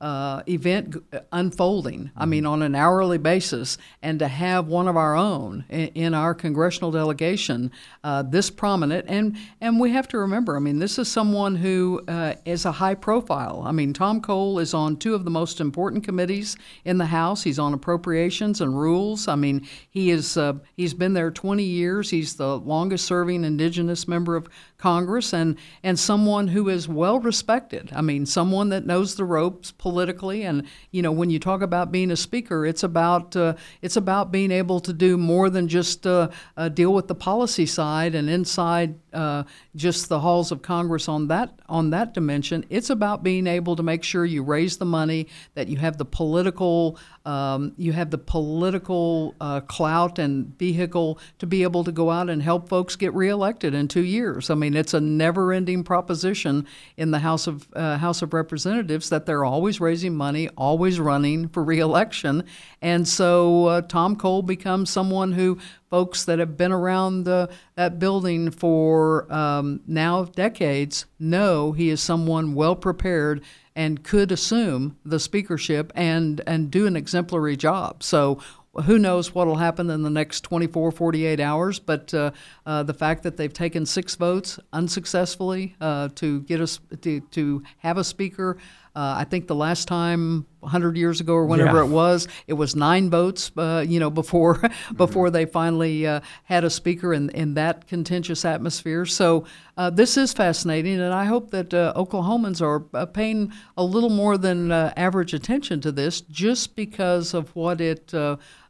uh, 0.00 0.26
uh, 0.26 0.42
event 0.48 0.96
unfolding. 1.32 2.10
I 2.16 2.26
mean, 2.26 2.44
mm-hmm. 2.44 2.52
on 2.52 2.62
an 2.62 2.74
hourly 2.74 3.18
basis, 3.18 3.78
and 4.02 4.18
to 4.18 4.28
have 4.28 4.66
one 4.66 4.88
of 4.88 4.96
our 4.96 5.14
own 5.14 5.64
in, 5.68 5.88
in 5.88 6.14
our 6.14 6.34
congressional 6.34 6.90
delegation 6.90 7.70
uh, 8.02 8.22
this 8.22 8.50
prominent, 8.50 9.06
and 9.08 9.36
and 9.60 9.78
we 9.78 9.90
have 9.92 10.08
to 10.08 10.18
remember. 10.18 10.56
I 10.56 10.60
mean, 10.60 10.78
this 10.78 10.98
is 10.98 11.08
someone 11.08 11.56
who 11.56 12.02
uh, 12.08 12.34
is 12.44 12.64
a 12.64 12.72
high 12.72 12.94
profile. 12.94 13.62
I 13.64 13.72
mean, 13.72 13.92
Tom 13.92 14.20
Cole 14.20 14.58
is 14.58 14.74
on 14.74 14.96
two 14.96 15.14
of 15.14 15.24
the 15.24 15.30
most 15.30 15.60
important 15.60 16.04
committees 16.04 16.56
in 16.84 16.98
the 16.98 17.06
House. 17.06 17.42
He's 17.42 17.58
on 17.58 17.74
appropriations 17.74 18.60
and 18.60 18.78
rules. 18.78 19.28
I 19.28 19.36
mean, 19.36 19.66
he 19.90 20.10
is 20.10 20.36
uh, 20.36 20.54
he's 20.74 20.94
been 20.94 21.12
there 21.12 21.30
20 21.30 21.62
years. 21.62 22.10
He's 22.10 22.34
the 22.34 22.58
longest 22.58 23.04
serving 23.06 23.44
indigenous 23.44 24.08
member 24.08 24.34
of 24.34 24.48
Congress, 24.78 25.32
and 25.32 25.56
and 25.82 25.98
someone 25.98 26.48
who 26.48 26.68
is 26.68 26.88
well 26.88 27.18
respected. 27.18 27.90
I 27.94 28.02
mean, 28.02 28.26
someone 28.26 28.68
that 28.70 28.86
knows 28.86 29.14
the 29.14 29.24
ropes 29.24 29.72
politically. 29.72 30.42
And 30.42 30.64
you 30.90 31.02
know, 31.02 31.12
when 31.12 31.30
you 31.30 31.38
talk 31.38 31.62
about 31.62 31.90
being 31.90 32.10
a 32.10 32.16
speaker, 32.16 32.66
it's 32.66 32.82
about 32.82 33.34
uh, 33.34 33.54
it's 33.82 33.96
about 33.96 34.30
being 34.30 34.50
able 34.50 34.80
to 34.80 34.92
do 34.92 35.16
more 35.16 35.48
than 35.48 35.68
just 35.68 36.06
uh, 36.06 36.28
uh, 36.56 36.68
deal 36.68 36.92
with 36.92 37.08
the 37.08 37.14
policy 37.14 37.66
side 37.66 38.14
and 38.14 38.28
inside 38.28 38.98
uh, 39.12 39.44
just 39.74 40.08
the 40.08 40.20
halls 40.20 40.52
of 40.52 40.62
Congress 40.62 41.08
on 41.08 41.28
that 41.28 41.58
on 41.68 41.90
that 41.90 42.12
dimension. 42.12 42.64
It's 42.68 42.90
about 42.90 43.22
being 43.22 43.46
able 43.46 43.76
to 43.76 43.82
make 43.82 44.04
sure 44.04 44.24
you 44.24 44.42
raise 44.42 44.76
the 44.76 44.84
money, 44.84 45.28
that 45.54 45.68
you 45.68 45.78
have 45.78 45.96
the 45.96 46.04
political 46.04 46.98
um, 47.26 47.72
you 47.76 47.92
have 47.92 48.10
the 48.10 48.18
political 48.18 49.34
uh, 49.40 49.60
clout 49.60 50.18
and 50.18 50.56
vehicle 50.58 51.18
to 51.38 51.46
be 51.46 51.64
able 51.64 51.84
to 51.84 51.92
go 51.92 52.10
out 52.10 52.30
and 52.30 52.42
help 52.42 52.68
folks 52.68 52.96
get 52.96 53.12
reelected 53.14 53.74
in 53.74 53.88
two 53.88 54.04
years. 54.04 54.48
I 54.48 54.54
mean, 54.54 54.74
it's 54.74 54.94
a 54.94 55.00
never-ending 55.00 55.84
proposition 55.84 56.66
in 56.96 57.10
the 57.10 57.18
House 57.18 57.46
of 57.46 57.66
uh, 57.74 57.98
House 57.98 58.22
of 58.22 58.32
Representatives 58.32 59.10
that 59.10 59.26
they're 59.26 59.44
always 59.44 59.80
raising 59.80 60.14
money, 60.14 60.48
always 60.50 61.00
running 61.00 61.48
for 61.48 61.64
reelection, 61.64 62.44
and 62.80 63.06
so 63.08 63.66
uh, 63.66 63.80
Tom 63.82 64.16
Cole 64.16 64.42
becomes 64.42 64.88
someone 64.88 65.32
who 65.32 65.58
folks 65.90 66.24
that 66.24 66.38
have 66.38 66.56
been 66.56 66.72
around 66.72 67.24
the, 67.24 67.48
that 67.74 67.98
building 67.98 68.50
for 68.50 69.32
um, 69.32 69.80
now 69.86 70.24
decades 70.24 71.06
know 71.18 71.72
he 71.72 71.90
is 71.90 72.00
someone 72.00 72.54
well 72.54 72.76
prepared 72.76 73.42
and 73.74 74.02
could 74.02 74.32
assume 74.32 74.96
the 75.04 75.20
speakership 75.20 75.92
and, 75.94 76.40
and 76.46 76.70
do 76.70 76.86
an 76.86 76.96
exemplary 76.96 77.56
job. 77.56 78.02
So 78.02 78.40
who 78.84 78.98
knows 78.98 79.34
what 79.34 79.46
will 79.46 79.56
happen 79.56 79.88
in 79.90 80.02
the 80.02 80.10
next 80.10 80.42
24, 80.42 80.92
48 80.92 81.40
hours, 81.40 81.78
but 81.78 82.12
uh, 82.12 82.30
uh, 82.64 82.82
the 82.82 82.94
fact 82.94 83.22
that 83.22 83.36
they've 83.36 83.52
taken 83.52 83.86
six 83.86 84.14
votes 84.14 84.58
unsuccessfully 84.72 85.76
uh, 85.80 86.08
to 86.16 86.40
get 86.42 86.60
us 86.60 86.80
to, 87.00 87.20
to 87.20 87.62
have 87.78 87.98
a 87.98 88.04
speaker 88.04 88.58
Uh, 88.96 89.14
I 89.18 89.24
think 89.24 89.46
the 89.46 89.54
last 89.54 89.86
time, 89.88 90.46
100 90.60 90.96
years 90.96 91.20
ago 91.20 91.34
or 91.34 91.44
whenever 91.46 91.76
Yeah. 91.76 91.84
it 91.84 91.90
was, 91.90 92.26
it 92.48 92.54
was 92.54 92.74
nine 92.74 93.10
votes. 93.10 93.52
Uh, 93.56 93.84
you 93.86 94.00
know, 94.00 94.08
before 94.10 94.62
before 94.96 95.30
they 95.30 95.44
finally 95.44 96.06
uh, 96.06 96.20
had 96.44 96.64
a 96.64 96.70
speaker 96.70 97.12
in 97.12 97.28
in 97.30 97.54
that 97.54 97.86
contentious 97.86 98.44
atmosphere. 98.44 99.04
So 99.04 99.44
uh, 99.76 99.90
this 99.90 100.16
is 100.16 100.32
fascinating, 100.32 100.98
and 101.00 101.12
I 101.12 101.26
hope 101.26 101.50
that 101.50 101.74
uh, 101.74 101.92
Oklahomans 101.94 102.62
are 102.62 102.84
uh, 102.94 103.04
paying 103.06 103.52
a 103.76 103.84
little 103.84 104.10
more 104.10 104.38
than 104.38 104.72
uh, 104.72 104.92
average 104.96 105.34
attention 105.34 105.80
to 105.82 105.92
this, 105.92 106.22
just 106.22 106.74
because 106.74 107.34
of 107.34 107.54
what 107.54 107.80
it. 107.80 108.12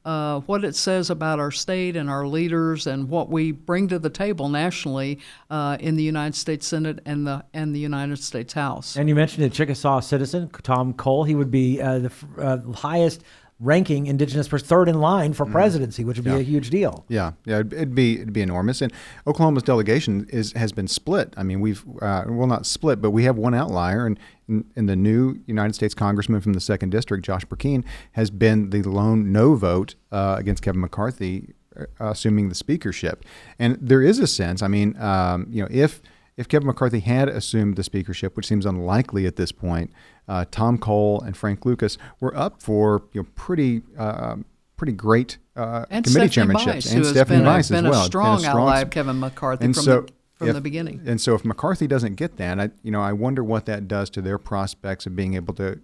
Uh, 0.06 0.38
what 0.42 0.64
it 0.64 0.76
says 0.76 1.10
about 1.10 1.40
our 1.40 1.50
state 1.50 1.96
and 1.96 2.08
our 2.08 2.28
leaders 2.28 2.86
and 2.86 3.08
what 3.08 3.28
we 3.28 3.50
bring 3.50 3.88
to 3.88 3.98
the 3.98 4.08
table 4.08 4.48
nationally 4.48 5.18
uh, 5.50 5.76
in 5.80 5.96
the 5.96 6.02
United 6.04 6.36
States 6.36 6.64
Senate 6.64 7.00
and 7.04 7.26
the 7.26 7.44
and 7.52 7.74
the 7.74 7.80
United 7.80 8.16
States 8.16 8.52
House. 8.52 8.94
And 8.94 9.08
you 9.08 9.16
mentioned 9.16 9.44
a 9.44 9.50
Chickasaw 9.50 9.98
citizen, 9.98 10.48
Tom 10.62 10.94
Cole. 10.94 11.24
He 11.24 11.34
would 11.34 11.50
be 11.50 11.82
uh, 11.82 11.98
the 11.98 12.12
uh, 12.38 12.72
highest 12.72 13.24
ranking 13.58 14.06
indigenous 14.06 14.48
person, 14.48 14.66
third 14.66 14.88
in 14.88 15.00
line 15.00 15.32
for 15.32 15.46
presidency, 15.46 16.04
which 16.04 16.18
would 16.18 16.24
be 16.24 16.30
a 16.30 16.42
huge 16.42 16.70
deal. 16.70 17.04
Yeah, 17.08 17.32
yeah, 17.44 17.60
it'd, 17.60 17.72
it'd 17.72 17.94
be 17.94 18.16
it'd 18.16 18.32
be 18.32 18.42
enormous. 18.42 18.82
And 18.82 18.92
Oklahoma's 19.26 19.62
delegation 19.62 20.26
is 20.30 20.52
has 20.52 20.72
been 20.72 20.88
split. 20.88 21.32
I 21.36 21.42
mean, 21.42 21.60
we've 21.60 21.84
uh, 22.02 22.24
well 22.28 22.46
not 22.46 22.66
split, 22.66 23.00
but 23.00 23.10
we 23.10 23.24
have 23.24 23.36
one 23.36 23.54
outlier, 23.54 24.06
and, 24.06 24.18
and 24.48 24.64
and 24.76 24.88
the 24.88 24.96
new 24.96 25.40
United 25.46 25.74
States 25.74 25.94
Congressman 25.94 26.40
from 26.40 26.52
the 26.52 26.60
second 26.60 26.90
district, 26.90 27.24
Josh 27.24 27.46
Brecheen, 27.46 27.84
has 28.12 28.30
been 28.30 28.70
the 28.70 28.82
lone 28.82 29.32
no 29.32 29.54
vote 29.54 29.94
uh, 30.12 30.36
against 30.38 30.62
Kevin 30.62 30.82
McCarthy, 30.82 31.54
uh, 31.78 31.86
assuming 32.00 32.48
the 32.48 32.54
speakership. 32.54 33.24
And 33.58 33.78
there 33.80 34.02
is 34.02 34.18
a 34.18 34.26
sense. 34.26 34.62
I 34.62 34.68
mean, 34.68 35.00
um, 35.00 35.46
you 35.48 35.62
know, 35.62 35.68
if 35.70 36.02
if 36.36 36.48
Kevin 36.48 36.66
McCarthy 36.66 37.00
had 37.00 37.28
assumed 37.28 37.76
the 37.76 37.82
speakership, 37.82 38.36
which 38.36 38.46
seems 38.46 38.66
unlikely 38.66 39.26
at 39.26 39.36
this 39.36 39.52
point, 39.52 39.90
uh, 40.28 40.44
Tom 40.50 40.78
Cole 40.78 41.20
and 41.20 41.36
Frank 41.36 41.64
Lucas 41.64 41.96
were 42.20 42.36
up 42.36 42.62
for 42.62 43.04
you 43.12 43.22
know 43.22 43.28
pretty 43.34 43.82
uh, 43.98 44.36
pretty 44.76 44.92
great 44.92 45.38
uh, 45.56 45.84
committee 45.86 46.10
Stephanie 46.10 46.54
chairmanships, 46.54 46.66
Bice, 46.66 46.92
and 46.92 47.06
Stephanie 47.06 47.38
been, 47.38 47.46
a, 47.46 47.50
Bice 47.50 47.70
as 47.70 47.82
well. 47.82 47.92
a 47.92 47.96
Been 48.02 48.06
strong, 48.06 48.44
ally 48.44 48.80
of 48.80 48.90
Kevin 48.90 49.18
McCarthy 49.18 49.64
and 49.64 49.74
from, 49.74 49.84
so 49.84 50.00
the, 50.02 50.12
from 50.34 50.48
if- 50.48 50.54
the 50.54 50.60
beginning. 50.60 51.02
And 51.06 51.20
so, 51.20 51.34
if 51.34 51.44
McCarthy 51.44 51.86
doesn't 51.86 52.16
get 52.16 52.36
that, 52.36 52.60
I, 52.60 52.70
you 52.82 52.90
know, 52.90 53.00
I 53.00 53.12
wonder 53.12 53.42
what 53.42 53.66
that 53.66 53.88
does 53.88 54.10
to 54.10 54.20
their 54.22 54.38
prospects 54.38 55.06
of 55.06 55.16
being 55.16 55.34
able 55.34 55.54
to 55.54 55.80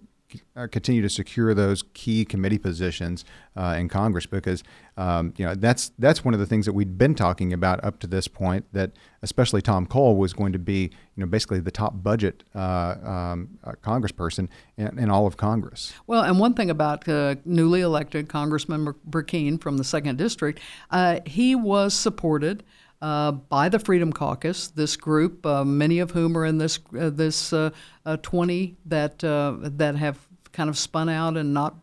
continue 0.71 1.01
to 1.01 1.09
secure 1.09 1.53
those 1.53 1.83
key 1.93 2.25
committee 2.25 2.57
positions 2.57 3.25
uh, 3.55 3.75
in 3.77 3.89
Congress, 3.89 4.25
because 4.25 4.63
um, 4.97 5.33
you 5.37 5.45
know 5.45 5.55
that's 5.55 5.91
that's 5.99 6.23
one 6.23 6.33
of 6.33 6.39
the 6.39 6.45
things 6.45 6.65
that 6.65 6.73
we'd 6.73 6.97
been 6.97 7.15
talking 7.15 7.53
about 7.53 7.83
up 7.83 7.99
to 7.99 8.07
this 8.07 8.27
point. 8.27 8.65
That 8.73 8.91
especially 9.21 9.61
Tom 9.61 9.85
Cole 9.85 10.17
was 10.17 10.33
going 10.33 10.53
to 10.53 10.59
be, 10.59 10.91
you 11.15 11.23
know, 11.23 11.25
basically 11.25 11.59
the 11.59 11.71
top 11.71 12.03
budget 12.03 12.43
uh, 12.53 12.95
um, 13.03 13.57
uh, 13.63 13.71
Congressperson 13.81 14.49
in, 14.77 14.99
in 14.99 15.09
all 15.09 15.25
of 15.25 15.37
Congress. 15.37 15.93
Well, 16.07 16.23
and 16.23 16.39
one 16.39 16.53
thing 16.53 16.69
about 16.69 17.07
uh, 17.07 17.35
newly 17.45 17.81
elected 17.81 18.29
Congressman 18.29 18.85
Bur- 18.85 18.95
Brecheen 19.09 19.59
from 19.61 19.77
the 19.77 19.83
second 19.83 20.17
district, 20.17 20.59
uh, 20.91 21.19
he 21.25 21.55
was 21.55 21.93
supported. 21.93 22.63
Uh, 23.03 23.33
by 23.33 23.67
the 23.67 23.79
Freedom 23.79 24.13
Caucus, 24.13 24.69
this 24.69 24.95
group, 24.95 25.45
uh, 25.45 25.65
many 25.65 25.99
of 25.99 26.11
whom 26.11 26.37
are 26.37 26.45
in 26.45 26.57
this 26.57 26.79
uh, 26.97 27.09
this 27.09 27.51
uh, 27.51 27.69
uh, 28.05 28.15
20 28.15 28.77
that 28.85 29.19
that 29.19 29.95
have 29.97 30.25
kind 30.53 30.69
of 30.69 30.77
spun 30.77 31.09
out 31.09 31.35
and 31.35 31.53
not 31.53 31.75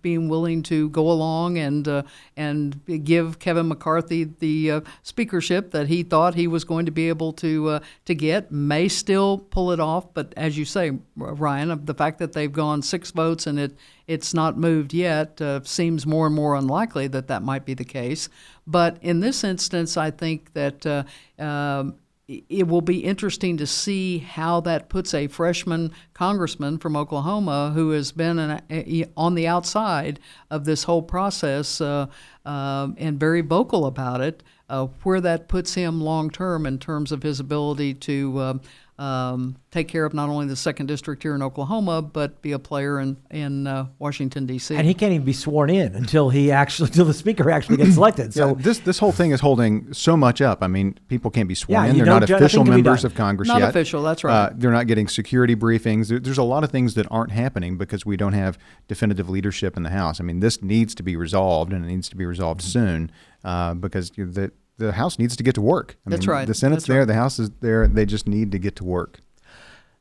being 0.00 0.28
willing 0.28 0.62
to 0.62 0.88
go 0.90 1.10
along 1.10 1.58
and 1.58 1.88
uh, 1.88 2.02
and 2.36 2.80
give 3.04 3.38
Kevin 3.38 3.68
McCarthy 3.68 4.24
the 4.24 4.70
uh, 4.70 4.80
speakership 5.02 5.72
that 5.72 5.88
he 5.88 6.02
thought 6.02 6.34
he 6.34 6.46
was 6.46 6.64
going 6.64 6.86
to 6.86 6.92
be 6.92 7.08
able 7.08 7.32
to 7.34 7.68
uh, 7.68 7.80
to 8.04 8.14
get. 8.14 8.52
May 8.52 8.88
still 8.88 9.38
pull 9.38 9.72
it 9.72 9.80
off 9.80 10.14
but 10.14 10.32
as 10.36 10.56
you 10.56 10.64
say 10.64 10.92
Ryan 11.16 11.84
the 11.84 11.94
fact 11.94 12.18
that 12.20 12.32
they've 12.32 12.52
gone 12.52 12.82
six 12.82 13.10
votes 13.10 13.46
and 13.46 13.58
it 13.58 13.76
it's 14.06 14.32
not 14.32 14.56
moved 14.56 14.94
yet 14.94 15.40
uh, 15.40 15.60
seems 15.64 16.06
more 16.06 16.26
and 16.26 16.34
more 16.34 16.54
unlikely 16.54 17.08
that 17.08 17.26
that 17.26 17.42
might 17.42 17.64
be 17.64 17.74
the 17.74 17.84
case. 17.84 18.28
But 18.68 18.98
in 19.02 19.18
this 19.18 19.42
instance 19.42 19.96
I 19.96 20.12
think 20.12 20.52
that 20.52 20.86
uh, 20.86 21.42
um, 21.42 21.96
it 22.28 22.66
will 22.66 22.80
be 22.80 23.04
interesting 23.04 23.56
to 23.56 23.66
see 23.66 24.18
how 24.18 24.60
that 24.60 24.88
puts 24.88 25.14
a 25.14 25.28
freshman 25.28 25.92
congressman 26.12 26.78
from 26.78 26.96
Oklahoma 26.96 27.70
who 27.72 27.90
has 27.90 28.10
been 28.10 28.38
an, 28.40 28.62
a, 28.68 29.04
on 29.16 29.36
the 29.36 29.46
outside 29.46 30.18
of 30.50 30.64
this 30.64 30.84
whole 30.84 31.02
process 31.02 31.80
uh, 31.80 32.06
um, 32.44 32.96
and 32.98 33.20
very 33.20 33.42
vocal 33.42 33.86
about 33.86 34.20
it, 34.20 34.42
uh, 34.68 34.86
where 35.04 35.20
that 35.20 35.46
puts 35.48 35.74
him 35.74 36.00
long 36.00 36.28
term 36.28 36.66
in 36.66 36.78
terms 36.80 37.12
of 37.12 37.22
his 37.22 37.38
ability 37.38 37.94
to 37.94 38.60
um, 38.98 39.56
take 39.70 39.88
care 39.88 40.04
of 40.06 40.14
not 40.14 40.28
only 40.30 40.46
the 40.46 40.56
second 40.56 40.86
district 40.86 41.22
here 41.22 41.34
in 41.34 41.42
Oklahoma, 41.42 42.00
but 42.00 42.40
be 42.40 42.52
a 42.52 42.58
player 42.58 42.98
in 42.98 43.16
in 43.30 43.66
uh, 43.66 43.86
Washington 43.98 44.46
D.C. 44.46 44.74
And 44.74 44.86
he 44.86 44.94
can't 44.94 45.12
even 45.12 45.24
be 45.26 45.34
sworn 45.34 45.68
in 45.68 45.94
until 45.94 46.30
he 46.30 46.50
actually, 46.50 46.86
until 46.90 47.04
the 47.04 47.12
speaker 47.14 47.50
actually 47.50 47.76
gets 47.76 47.96
elected. 47.98 48.32
So 48.32 48.50
So 48.50 48.54
this 48.54 48.78
this 48.78 48.98
whole 48.98 49.12
thing 49.12 49.32
is 49.32 49.40
holding 49.40 49.92
so 49.92 50.16
much 50.16 50.40
up. 50.40 50.62
I 50.62 50.66
mean, 50.66 50.98
people 51.08 51.30
can't 51.30 51.48
be 51.48 51.54
sworn 51.54 51.84
Yeah, 51.84 51.90
in. 51.90 51.96
They're 51.98 52.06
not 52.06 52.26
don't- 52.26 52.36
official 52.40 52.64
members 52.64 53.04
of 53.04 53.14
Congress 53.14 53.48
Not 53.48 53.60
yet. 53.60 53.68
official, 53.70 54.02
that's 54.02 54.24
right. 54.24 54.32
Uh, 54.32 54.50
they're 54.54 54.72
not 54.72 54.86
getting 54.86 55.08
security 55.08 55.54
briefings. 55.54 56.08
There, 56.08 56.18
there's 56.18 56.38
a 56.38 56.42
lot 56.42 56.64
of 56.64 56.70
things 56.70 56.94
that 56.94 57.06
aren't 57.10 57.32
happening 57.32 57.76
because 57.76 58.06
we 58.06 58.16
don't 58.16 58.32
have 58.32 58.56
definitive 58.88 59.28
leadership 59.28 59.76
in 59.76 59.82
the 59.82 59.90
House. 59.90 60.20
I 60.20 60.24
mean, 60.24 60.40
this 60.40 60.62
needs 60.62 60.94
to 60.94 61.02
be 61.02 61.16
resolved, 61.16 61.72
and 61.72 61.84
it 61.84 61.88
needs 61.88 62.08
to 62.08 62.16
be 62.16 62.24
resolved 62.24 62.60
Mm-hmm. 62.62 62.70
soon 62.70 63.10
uh, 63.44 63.74
because 63.74 64.10
the 64.10 64.50
the 64.78 64.92
House 64.92 65.18
needs 65.18 65.36
to 65.36 65.42
get 65.42 65.54
to 65.54 65.60
work. 65.62 65.96
I 66.06 66.10
That's 66.10 66.26
mean, 66.26 66.34
right. 66.34 66.46
The 66.46 66.54
Senate's 66.54 66.82
That's 66.82 66.88
there. 66.88 66.98
right. 67.00 67.04
The 67.06 67.14
House 67.14 67.38
is 67.38 67.50
there. 67.60 67.86
They 67.86 68.06
just 68.06 68.26
need 68.26 68.52
to 68.52 68.58
get 68.58 68.76
to 68.76 68.84
work. 68.84 69.20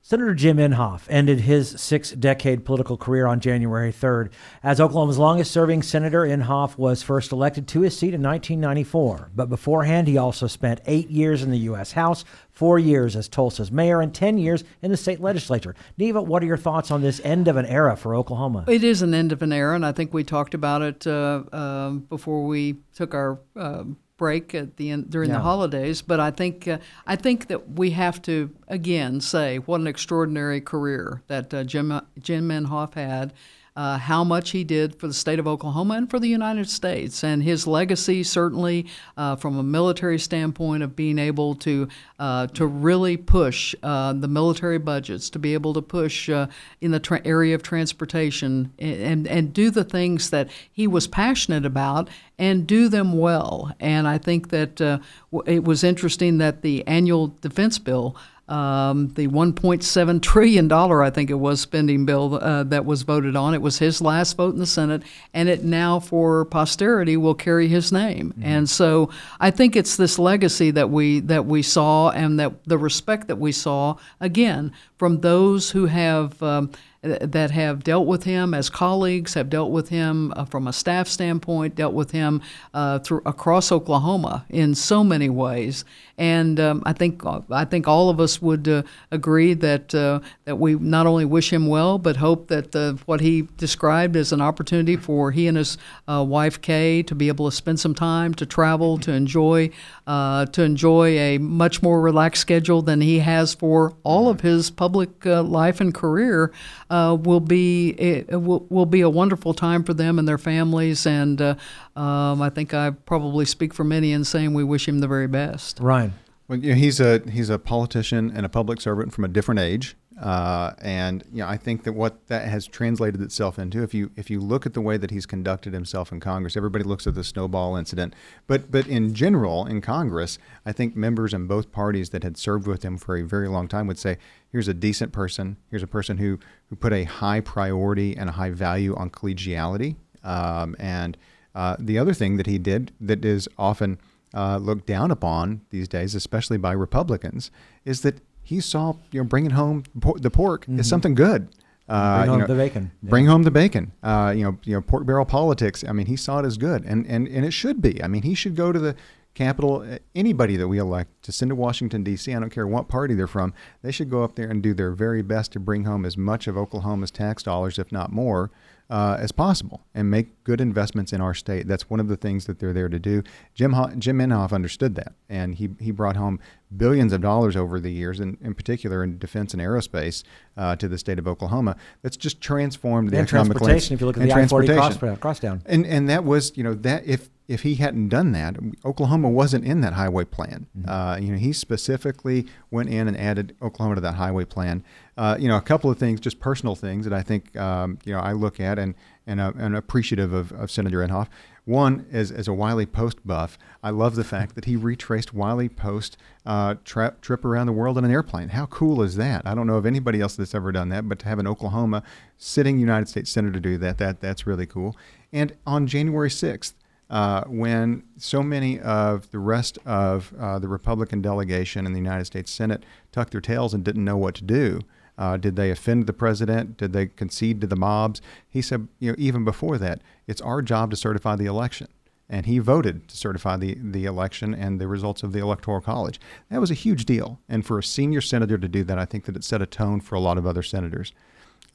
Senator 0.07 0.35
Jim 0.35 0.57
Inhofe 0.57 1.07
ended 1.09 1.39
his 1.39 1.81
six 1.81 2.11
decade 2.11 2.63
political 2.63 2.95
career 2.95 3.25
on 3.25 3.39
January 3.39 3.91
3rd. 3.91 4.29
As 4.61 4.79
Oklahoma's 4.79 5.17
longest 5.17 5.49
serving 5.49 5.81
senator, 5.81 6.21
Inhofe 6.21 6.77
was 6.77 7.01
first 7.01 7.31
elected 7.31 7.67
to 7.69 7.81
his 7.81 7.97
seat 7.97 8.13
in 8.13 8.21
1994. 8.21 9.31
But 9.33 9.49
beforehand, 9.49 10.07
he 10.07 10.15
also 10.15 10.45
spent 10.45 10.79
eight 10.85 11.09
years 11.09 11.41
in 11.41 11.49
the 11.49 11.57
U.S. 11.57 11.93
House, 11.93 12.23
four 12.51 12.77
years 12.77 13.15
as 13.15 13.27
Tulsa's 13.27 13.71
mayor, 13.71 13.99
and 13.99 14.13
10 14.13 14.37
years 14.37 14.63
in 14.83 14.91
the 14.91 14.97
state 14.97 15.21
legislature. 15.21 15.73
Neva, 15.97 16.21
what 16.21 16.43
are 16.43 16.45
your 16.45 16.55
thoughts 16.55 16.91
on 16.91 17.01
this 17.01 17.19
end 17.23 17.47
of 17.47 17.57
an 17.57 17.65
era 17.65 17.97
for 17.97 18.13
Oklahoma? 18.13 18.65
It 18.67 18.83
is 18.83 19.01
an 19.01 19.15
end 19.15 19.31
of 19.31 19.41
an 19.41 19.51
era, 19.51 19.73
and 19.73 19.83
I 19.83 19.91
think 19.91 20.13
we 20.13 20.23
talked 20.23 20.53
about 20.53 20.83
it 20.83 21.07
uh, 21.07 21.41
um, 21.51 22.01
before 22.01 22.45
we 22.45 22.75
took 22.93 23.15
our 23.15 23.39
uh, 23.55 23.85
break 24.17 24.55
at 24.55 24.77
the 24.77 24.91
end 24.91 25.09
during 25.09 25.29
Yeah. 25.29 25.37
the 25.37 25.41
holidays. 25.43 26.01
But 26.01 26.19
I 26.19 26.31
think 26.31 26.67
uh, 26.67 26.77
I 27.05 27.15
think 27.15 27.47
that 27.47 27.71
we 27.71 27.91
have 27.91 28.21
to 28.23 28.49
again 28.67 29.21
say 29.21 29.57
what 29.57 29.81
an 29.81 29.87
extraordinary 29.87 30.61
career 30.61 31.21
that 31.27 31.53
uh, 31.53 31.63
Jim 31.63 31.99
Jim 32.19 32.49
Inhofe 32.49 32.93
had. 32.95 33.33
Uh, 33.75 33.97
how 33.97 34.23
much 34.23 34.51
he 34.51 34.63
did 34.63 34.95
for 34.95 35.07
the 35.07 35.13
state 35.13 35.37
of 35.37 35.45
Oklahoma 35.45 35.95
and 35.95 36.09
for 36.09 36.17
the 36.17 36.29
United 36.29 36.69
States, 36.69 37.25
and 37.25 37.43
his 37.43 37.67
legacy 37.67 38.23
certainly, 38.23 38.85
uh, 39.17 39.35
from 39.35 39.57
a 39.57 39.63
military 39.63 40.17
standpoint, 40.17 40.81
of 40.81 40.95
being 40.95 41.19
able 41.19 41.55
to 41.55 41.89
uh, 42.17 42.47
to 42.47 42.65
really 42.65 43.17
push 43.17 43.75
uh, 43.83 44.13
the 44.13 44.29
military 44.29 44.77
budgets, 44.77 45.29
to 45.29 45.39
be 45.39 45.53
able 45.53 45.73
to 45.73 45.81
push 45.81 46.29
uh, 46.29 46.47
in 46.79 46.91
the 46.91 47.01
tra- 47.01 47.21
area 47.25 47.53
of 47.53 47.63
transportation, 47.63 48.71
and 48.79 49.27
and 49.27 49.53
do 49.53 49.69
the 49.69 49.83
things 49.83 50.29
that 50.29 50.49
he 50.71 50.87
was 50.87 51.05
passionate 51.05 51.65
about, 51.65 52.09
and 52.39 52.65
do 52.65 52.87
them 52.87 53.17
well. 53.17 53.73
And 53.81 54.07
I 54.07 54.17
think 54.17 54.51
that 54.51 54.79
uh, 54.79 54.99
it 55.45 55.65
was 55.65 55.83
interesting 55.83 56.37
that 56.37 56.61
the 56.61 56.87
annual 56.87 57.35
defense 57.41 57.77
bill 57.77 58.15
um, 58.47 59.07
the 59.15 59.27
1.7 59.27 60.21
trillion 60.21 60.67
dollar, 60.67 61.01
I 61.01 61.09
think 61.09 61.29
it 61.29 61.35
was, 61.35 61.61
spending 61.61 62.05
bill 62.05 62.35
uh, 62.35 62.63
that 62.65 62.85
was 62.85 63.01
voted 63.01 63.35
on. 63.35 63.55
It 63.55 63.61
was 63.61 63.79
his 63.79 64.01
last 64.01 64.37
vote 64.37 64.53
in 64.53 64.59
the 64.59 64.67
Senate, 64.67 65.01
and 65.33 65.49
it 65.49 65.63
now, 65.63 65.99
for 65.99 66.45
posterity, 66.45 67.17
will 67.17 67.33
carry 67.33 67.67
his 67.67 67.91
name. 67.91 68.35
And 68.41 68.69
so, 68.69 69.09
I 69.39 69.49
think 69.49 69.75
it's 69.75 69.97
this 69.97 70.19
legacy 70.19 70.69
that 70.71 70.91
we 70.91 71.21
that 71.21 71.45
we 71.45 71.63
saw, 71.63 72.11
and 72.11 72.39
that 72.39 72.63
the 72.65 72.77
respect 72.77 73.27
that 73.29 73.37
we 73.37 73.51
saw 73.51 73.97
again 74.19 74.71
from 74.97 75.21
those 75.21 75.71
who 75.71 75.87
have. 75.87 76.41
Um, 76.43 76.71
that 77.05 77.51
have 77.51 77.83
dealt 77.83 78.07
with 78.07 78.23
him 78.23 78.53
as 78.53 78.69
colleagues, 78.69 79.35
have 79.35 79.49
dealt 79.49 79.71
with 79.71 79.89
him 79.89 80.33
uh, 80.35 80.45
from 80.45 80.67
a 80.67 80.73
staff 80.73 81.07
standpoint, 81.07 81.75
dealt 81.75 81.93
with 81.93 82.11
him 82.11 82.41
uh, 82.73 82.99
through 82.99 83.21
across 83.25 83.71
Oklahoma 83.71 84.45
in 84.49 84.73
so 84.75 85.03
many 85.03 85.29
ways. 85.29 85.85
And 86.17 86.59
um, 86.59 86.81
I 86.85 86.93
think 86.93 87.23
I 87.51 87.65
think 87.65 87.87
all 87.87 88.09
of 88.09 88.19
us 88.19 88.41
would 88.41 88.67
uh, 88.67 88.83
agree 89.11 89.53
that 89.55 89.93
uh, 89.93 90.21
that 90.45 90.57
we 90.57 90.75
not 90.75 91.05
only 91.05 91.25
wish 91.25 91.51
him 91.51 91.67
well, 91.67 91.97
but 91.97 92.15
hope 92.15 92.47
that 92.47 92.75
uh, 92.75 92.93
what 93.05 93.19
he 93.19 93.47
described 93.57 94.15
as 94.15 94.31
an 94.31 94.41
opportunity 94.41 94.95
for 94.95 95.31
he 95.31 95.47
and 95.47 95.57
his 95.57 95.77
uh, 96.07 96.23
wife 96.27 96.61
Kay 96.61 97.03
to 97.03 97.15
be 97.15 97.27
able 97.27 97.49
to 97.49 97.55
spend 97.55 97.79
some 97.79 97.93
time 97.93 98.33
to 98.35 98.45
travel, 98.45 98.97
to 98.99 99.11
enjoy 99.11 99.69
uh, 100.07 100.45
to 100.47 100.63
enjoy 100.63 101.17
a 101.17 101.37
much 101.37 101.83
more 101.83 102.01
relaxed 102.01 102.41
schedule 102.41 102.81
than 102.81 103.01
he 103.01 103.19
has 103.19 103.53
for 103.53 103.93
all 104.03 104.29
of 104.29 104.41
his 104.41 104.71
public 104.71 105.25
uh, 105.25 105.43
life 105.43 105.81
and 105.81 105.93
career 105.93 106.51
uh, 106.95 107.13
will 107.13 107.41
be 107.41 107.89
it 107.89 108.41
will, 108.41 108.65
will 108.69 108.85
be 108.85 109.01
a 109.01 109.09
wonderful 109.09 109.53
time 109.53 109.83
for 109.83 109.93
them 109.93 110.17
and 110.17 110.27
their 110.27 110.37
families. 110.37 111.05
And 111.05 111.41
uh, 111.41 111.55
um, 111.95 112.41
I 112.41 112.49
think 112.49 112.73
I 112.73 112.91
probably 112.91 113.45
speak 113.45 113.73
for 113.73 113.83
many 113.83 114.13
in 114.13 114.23
saying 114.23 114.53
we 114.53 114.63
wish 114.63 114.87
him 114.87 114.99
the 114.99 115.07
very 115.07 115.27
best. 115.27 115.79
Ryan. 115.81 116.13
Well, 116.47 116.59
you 116.59 116.69
know, 116.69 116.75
he's 116.75 116.99
a 116.99 117.21
he's 117.29 117.49
a 117.49 117.59
politician 117.59 118.31
and 118.33 118.45
a 118.45 118.49
public 118.49 118.79
servant 118.79 119.13
from 119.13 119.25
a 119.25 119.27
different 119.27 119.59
age, 119.59 119.95
Uh, 120.21 120.71
and 120.81 121.23
you 121.33 121.39
know, 121.39 121.47
I 121.47 121.57
think 121.57 121.83
that 121.83 121.91
what 121.91 122.27
that 122.27 122.47
has 122.47 122.67
translated 122.67 123.21
itself 123.21 123.59
into, 123.59 123.83
if 123.83 123.93
you 123.93 124.11
if 124.15 124.29
you 124.29 124.39
look 124.39 124.65
at 124.65 124.73
the 124.73 124.81
way 124.81 124.95
that 124.95 125.11
he's 125.11 125.25
conducted 125.25 125.73
himself 125.73 126.11
in 126.11 126.21
Congress, 126.21 126.55
everybody 126.55 126.85
looks 126.85 127.05
at 127.05 127.15
the 127.15 127.23
snowball 127.23 127.75
incident, 127.75 128.15
but 128.47 128.71
but 128.71 128.87
in 128.87 129.13
general 129.13 129.65
in 129.65 129.81
Congress, 129.81 130.37
I 130.65 130.71
think 130.71 130.95
members 130.95 131.33
in 131.33 131.47
both 131.47 131.71
parties 131.71 132.11
that 132.11 132.23
had 132.23 132.37
served 132.37 132.65
with 132.65 132.83
him 132.83 132.97
for 132.97 133.17
a 133.17 133.23
very 133.23 133.49
long 133.49 133.67
time 133.67 133.87
would 133.87 133.99
say, 133.99 134.17
here's 134.49 134.69
a 134.69 134.73
decent 134.73 135.11
person, 135.11 135.57
here's 135.69 135.83
a 135.83 135.87
person 135.87 136.17
who 136.17 136.39
who 136.69 136.77
put 136.77 136.93
a 136.93 137.03
high 137.03 137.41
priority 137.41 138.15
and 138.15 138.29
a 138.29 138.33
high 138.33 138.51
value 138.51 138.95
on 138.95 139.09
collegiality, 139.09 139.97
um, 140.23 140.77
and 140.79 141.17
uh, 141.53 141.75
the 141.77 141.99
other 141.99 142.13
thing 142.13 142.37
that 142.37 142.47
he 142.47 142.57
did 142.57 142.93
that 143.01 143.25
is 143.25 143.49
often 143.57 143.99
uh, 144.33 144.57
looked 144.57 144.85
down 144.85 145.11
upon 145.11 145.61
these 145.69 145.87
days, 145.87 146.15
especially 146.15 146.57
by 146.57 146.73
Republicans, 146.73 147.51
is 147.85 148.01
that 148.01 148.19
he 148.45 148.61
saw 148.61 148.93
you 149.11 149.19
know 149.19 149.25
bringing 149.25 149.51
home 149.51 149.83
the 149.95 150.29
pork 150.29 150.61
mm-hmm. 150.61 150.79
is 150.79 150.87
something 150.87 151.15
good. 151.15 151.49
Uh, 151.89 152.19
bring 152.19 152.29
home 152.29 152.39
know, 152.39 152.47
the 152.47 152.55
bacon. 152.55 152.91
Bring 153.03 153.25
yeah. 153.25 153.31
home 153.31 153.43
the 153.43 153.51
bacon. 153.51 153.91
Uh, 154.01 154.33
you 154.35 154.43
know, 154.43 154.57
you 154.63 154.73
know, 154.73 154.81
pork 154.81 155.05
barrel 155.05 155.25
politics. 155.25 155.83
I 155.87 155.91
mean, 155.91 156.05
he 156.05 156.15
saw 156.15 156.39
it 156.39 156.45
as 156.45 156.57
good, 156.57 156.85
and 156.85 157.05
and 157.07 157.27
and 157.27 157.43
it 157.45 157.51
should 157.51 157.81
be. 157.81 158.01
I 158.01 158.07
mean, 158.07 158.21
he 158.21 158.35
should 158.35 158.55
go 158.55 158.71
to 158.71 158.79
the 158.79 158.95
Capitol. 159.35 159.85
Uh, 159.87 159.99
anybody 160.15 160.57
that 160.57 160.67
we 160.67 160.79
elect 160.79 161.23
to 161.23 161.31
send 161.31 161.49
to 161.49 161.55
Washington 161.55 162.03
D.C. 162.03 162.33
I 162.33 162.39
don't 162.39 162.49
care 162.49 162.65
what 162.65 162.87
party 162.87 163.13
they're 163.13 163.27
from. 163.27 163.53
They 163.83 163.91
should 163.91 164.09
go 164.09 164.23
up 164.23 164.35
there 164.35 164.49
and 164.49 164.63
do 164.63 164.73
their 164.73 164.91
very 164.91 165.21
best 165.21 165.51
to 165.51 165.59
bring 165.59 165.83
home 165.83 166.05
as 166.05 166.17
much 166.17 166.47
of 166.47 166.57
Oklahoma's 166.57 167.11
tax 167.11 167.43
dollars, 167.43 167.77
if 167.77 167.91
not 167.91 168.11
more, 168.11 168.49
uh, 168.89 169.17
as 169.19 169.31
possible 169.31 169.81
and 169.93 170.09
make 170.09 170.43
good 170.43 170.61
investments 170.61 171.11
in 171.11 171.19
our 171.19 171.33
state. 171.33 171.67
That's 171.67 171.89
one 171.89 171.99
of 171.99 172.07
the 172.07 172.15
things 172.15 172.45
that 172.45 172.59
they're 172.59 172.73
there 172.73 172.89
to 172.89 172.99
do. 172.99 173.23
Jim 173.53 173.73
Ho- 173.73 173.91
Jim 173.97 174.19
Inhofe 174.19 174.53
understood 174.53 174.95
that, 174.95 175.13
and 175.27 175.55
he 175.55 175.69
he 175.79 175.91
brought 175.91 176.15
home 176.15 176.39
billions 176.75 177.11
of 177.13 177.21
dollars 177.21 177.55
over 177.55 177.79
the 177.79 177.91
years, 177.91 178.19
and 178.19 178.37
in 178.41 178.53
particular 178.53 179.03
in 179.03 179.17
defense 179.17 179.53
and 179.53 179.61
aerospace, 179.61 180.23
uh, 180.55 180.75
to 180.75 180.87
the 180.87 180.97
state 180.97 181.19
of 181.19 181.27
Oklahoma. 181.27 181.75
That's 182.01 182.17
just 182.17 182.41
transformed 182.41 183.09
the 183.11 183.17
and 183.17 183.27
economic 183.27 183.57
transportation. 183.57 183.95
If 183.95 184.01
you 184.01 184.07
look 184.07 184.17
at 184.17 184.23
the 184.23 184.33
I-40 184.33 184.97
cross, 184.97 185.19
cross 185.19 185.39
down, 185.39 185.61
and 185.65 185.85
and 185.85 186.09
that 186.09 186.23
was 186.23 186.55
you 186.55 186.63
know 186.63 186.73
that 186.75 187.05
if 187.05 187.29
if 187.47 187.61
he 187.61 187.75
hadn't 187.75 188.09
done 188.09 188.31
that, 188.31 188.57
Oklahoma 188.83 189.29
wasn't 189.29 189.65
in 189.65 189.81
that 189.81 189.93
highway 189.93 190.25
plan. 190.25 190.67
Mm-hmm. 190.77 190.89
Uh, 190.89 191.17
you 191.17 191.31
know, 191.31 191.37
he 191.37 191.53
specifically 191.53 192.47
went 192.71 192.89
in 192.89 193.07
and 193.07 193.17
added 193.17 193.55
Oklahoma 193.61 193.95
to 193.95 194.01
that 194.01 194.15
highway 194.15 194.45
plan. 194.45 194.83
Uh, 195.17 195.37
you 195.39 195.47
know, 195.47 195.57
a 195.57 195.61
couple 195.61 195.89
of 195.89 195.97
things, 195.97 196.19
just 196.19 196.39
personal 196.39 196.75
things 196.75 197.05
that 197.05 197.13
I 197.13 197.21
think 197.21 197.55
um, 197.55 197.99
you 198.05 198.13
know 198.13 198.19
I 198.19 198.33
look 198.33 198.59
at 198.59 198.79
and 198.79 198.95
and, 199.27 199.39
uh, 199.39 199.53
and 199.57 199.75
appreciative 199.75 200.33
of, 200.33 200.51
of 200.51 200.69
Senator 200.69 200.99
Inhofe. 200.99 201.27
One, 201.65 202.05
as, 202.11 202.31
as 202.31 202.47
a 202.47 202.53
Wiley 202.53 202.85
Post 202.85 203.25
buff, 203.25 203.57
I 203.81 203.89
love 203.89 204.15
the 204.15 204.23
fact 204.23 204.53
that 204.53 204.65
he 204.65 204.75
retraced 204.75 205.33
Wiley 205.33 205.67
Post 205.67 206.15
uh, 206.45 206.75
tra- 206.85 207.15
trip 207.21 207.43
around 207.43 207.65
the 207.65 207.73
world 207.73 207.97
in 207.97 208.05
an 208.05 208.11
airplane. 208.11 208.49
How 208.49 208.67
cool 208.67 209.01
is 209.01 209.15
that? 209.15 209.41
I 209.47 209.55
don't 209.55 209.65
know 209.65 209.77
of 209.77 209.85
anybody 209.87 210.21
else 210.21 210.35
that's 210.35 210.53
ever 210.53 210.71
done 210.71 210.89
that, 210.89 211.09
but 211.09 211.17
to 211.19 211.27
have 211.27 211.39
an 211.39 211.47
Oklahoma 211.47 212.03
sitting 212.37 212.77
United 212.77 213.09
States 213.09 213.31
Senator 213.31 213.59
do 213.59 213.79
that, 213.79 213.97
that 213.97 214.21
that's 214.21 214.45
really 214.45 214.67
cool. 214.67 214.95
And 215.33 215.55
on 215.65 215.87
January 215.87 216.29
6th, 216.29 216.73
uh, 217.09 217.43
when 217.45 218.03
so 218.17 218.41
many 218.41 218.79
of 218.79 219.29
the 219.31 219.39
rest 219.39 219.77
of 219.85 220.33
uh, 220.39 220.59
the 220.59 220.67
Republican 220.67 221.21
delegation 221.21 221.85
in 221.85 221.93
the 221.93 221.99
United 221.99 222.25
States 222.25 222.51
Senate 222.51 222.83
tucked 223.11 223.31
their 223.31 223.41
tails 223.41 223.73
and 223.73 223.83
didn't 223.83 224.03
know 224.03 224.17
what 224.17 224.35
to 224.35 224.43
do. 224.43 224.81
Uh, 225.17 225.37
did 225.37 225.55
they 225.55 225.71
offend 225.71 226.07
the 226.07 226.13
president? 226.13 226.77
Did 226.77 226.93
they 226.93 227.05
concede 227.05 227.61
to 227.61 227.67
the 227.67 227.75
mobs? 227.75 228.21
He 228.49 228.61
said, 228.61 228.87
you 228.99 229.11
know, 229.11 229.15
even 229.17 229.45
before 229.45 229.77
that, 229.77 230.01
it's 230.27 230.41
our 230.41 230.61
job 230.61 230.91
to 230.91 230.97
certify 230.97 231.35
the 231.35 231.45
election. 231.45 231.87
And 232.27 232.47
he 232.47 232.57
voted 232.57 233.07
to 233.07 233.15
certify 233.15 233.55
the, 233.55 233.77
the 233.79 234.05
election 234.05 234.55
and 234.55 234.81
the 234.81 234.87
results 234.87 235.21
of 235.21 235.31
the 235.31 235.39
Electoral 235.39 235.79
College. 235.79 236.19
That 236.49 236.59
was 236.59 236.71
a 236.71 236.73
huge 236.75 237.05
deal. 237.05 237.39
And 237.47 237.63
for 237.63 237.77
a 237.77 237.83
senior 237.83 238.19
senator 238.19 238.57
to 238.57 238.67
do 238.67 238.83
that, 238.83 238.97
I 238.97 239.05
think 239.05 239.25
that 239.25 239.35
it 239.35 239.43
set 239.43 239.61
a 239.61 239.67
tone 239.67 240.01
for 240.01 240.15
a 240.15 240.19
lot 240.19 240.37
of 240.37 240.47
other 240.47 240.63
senators. 240.63 241.13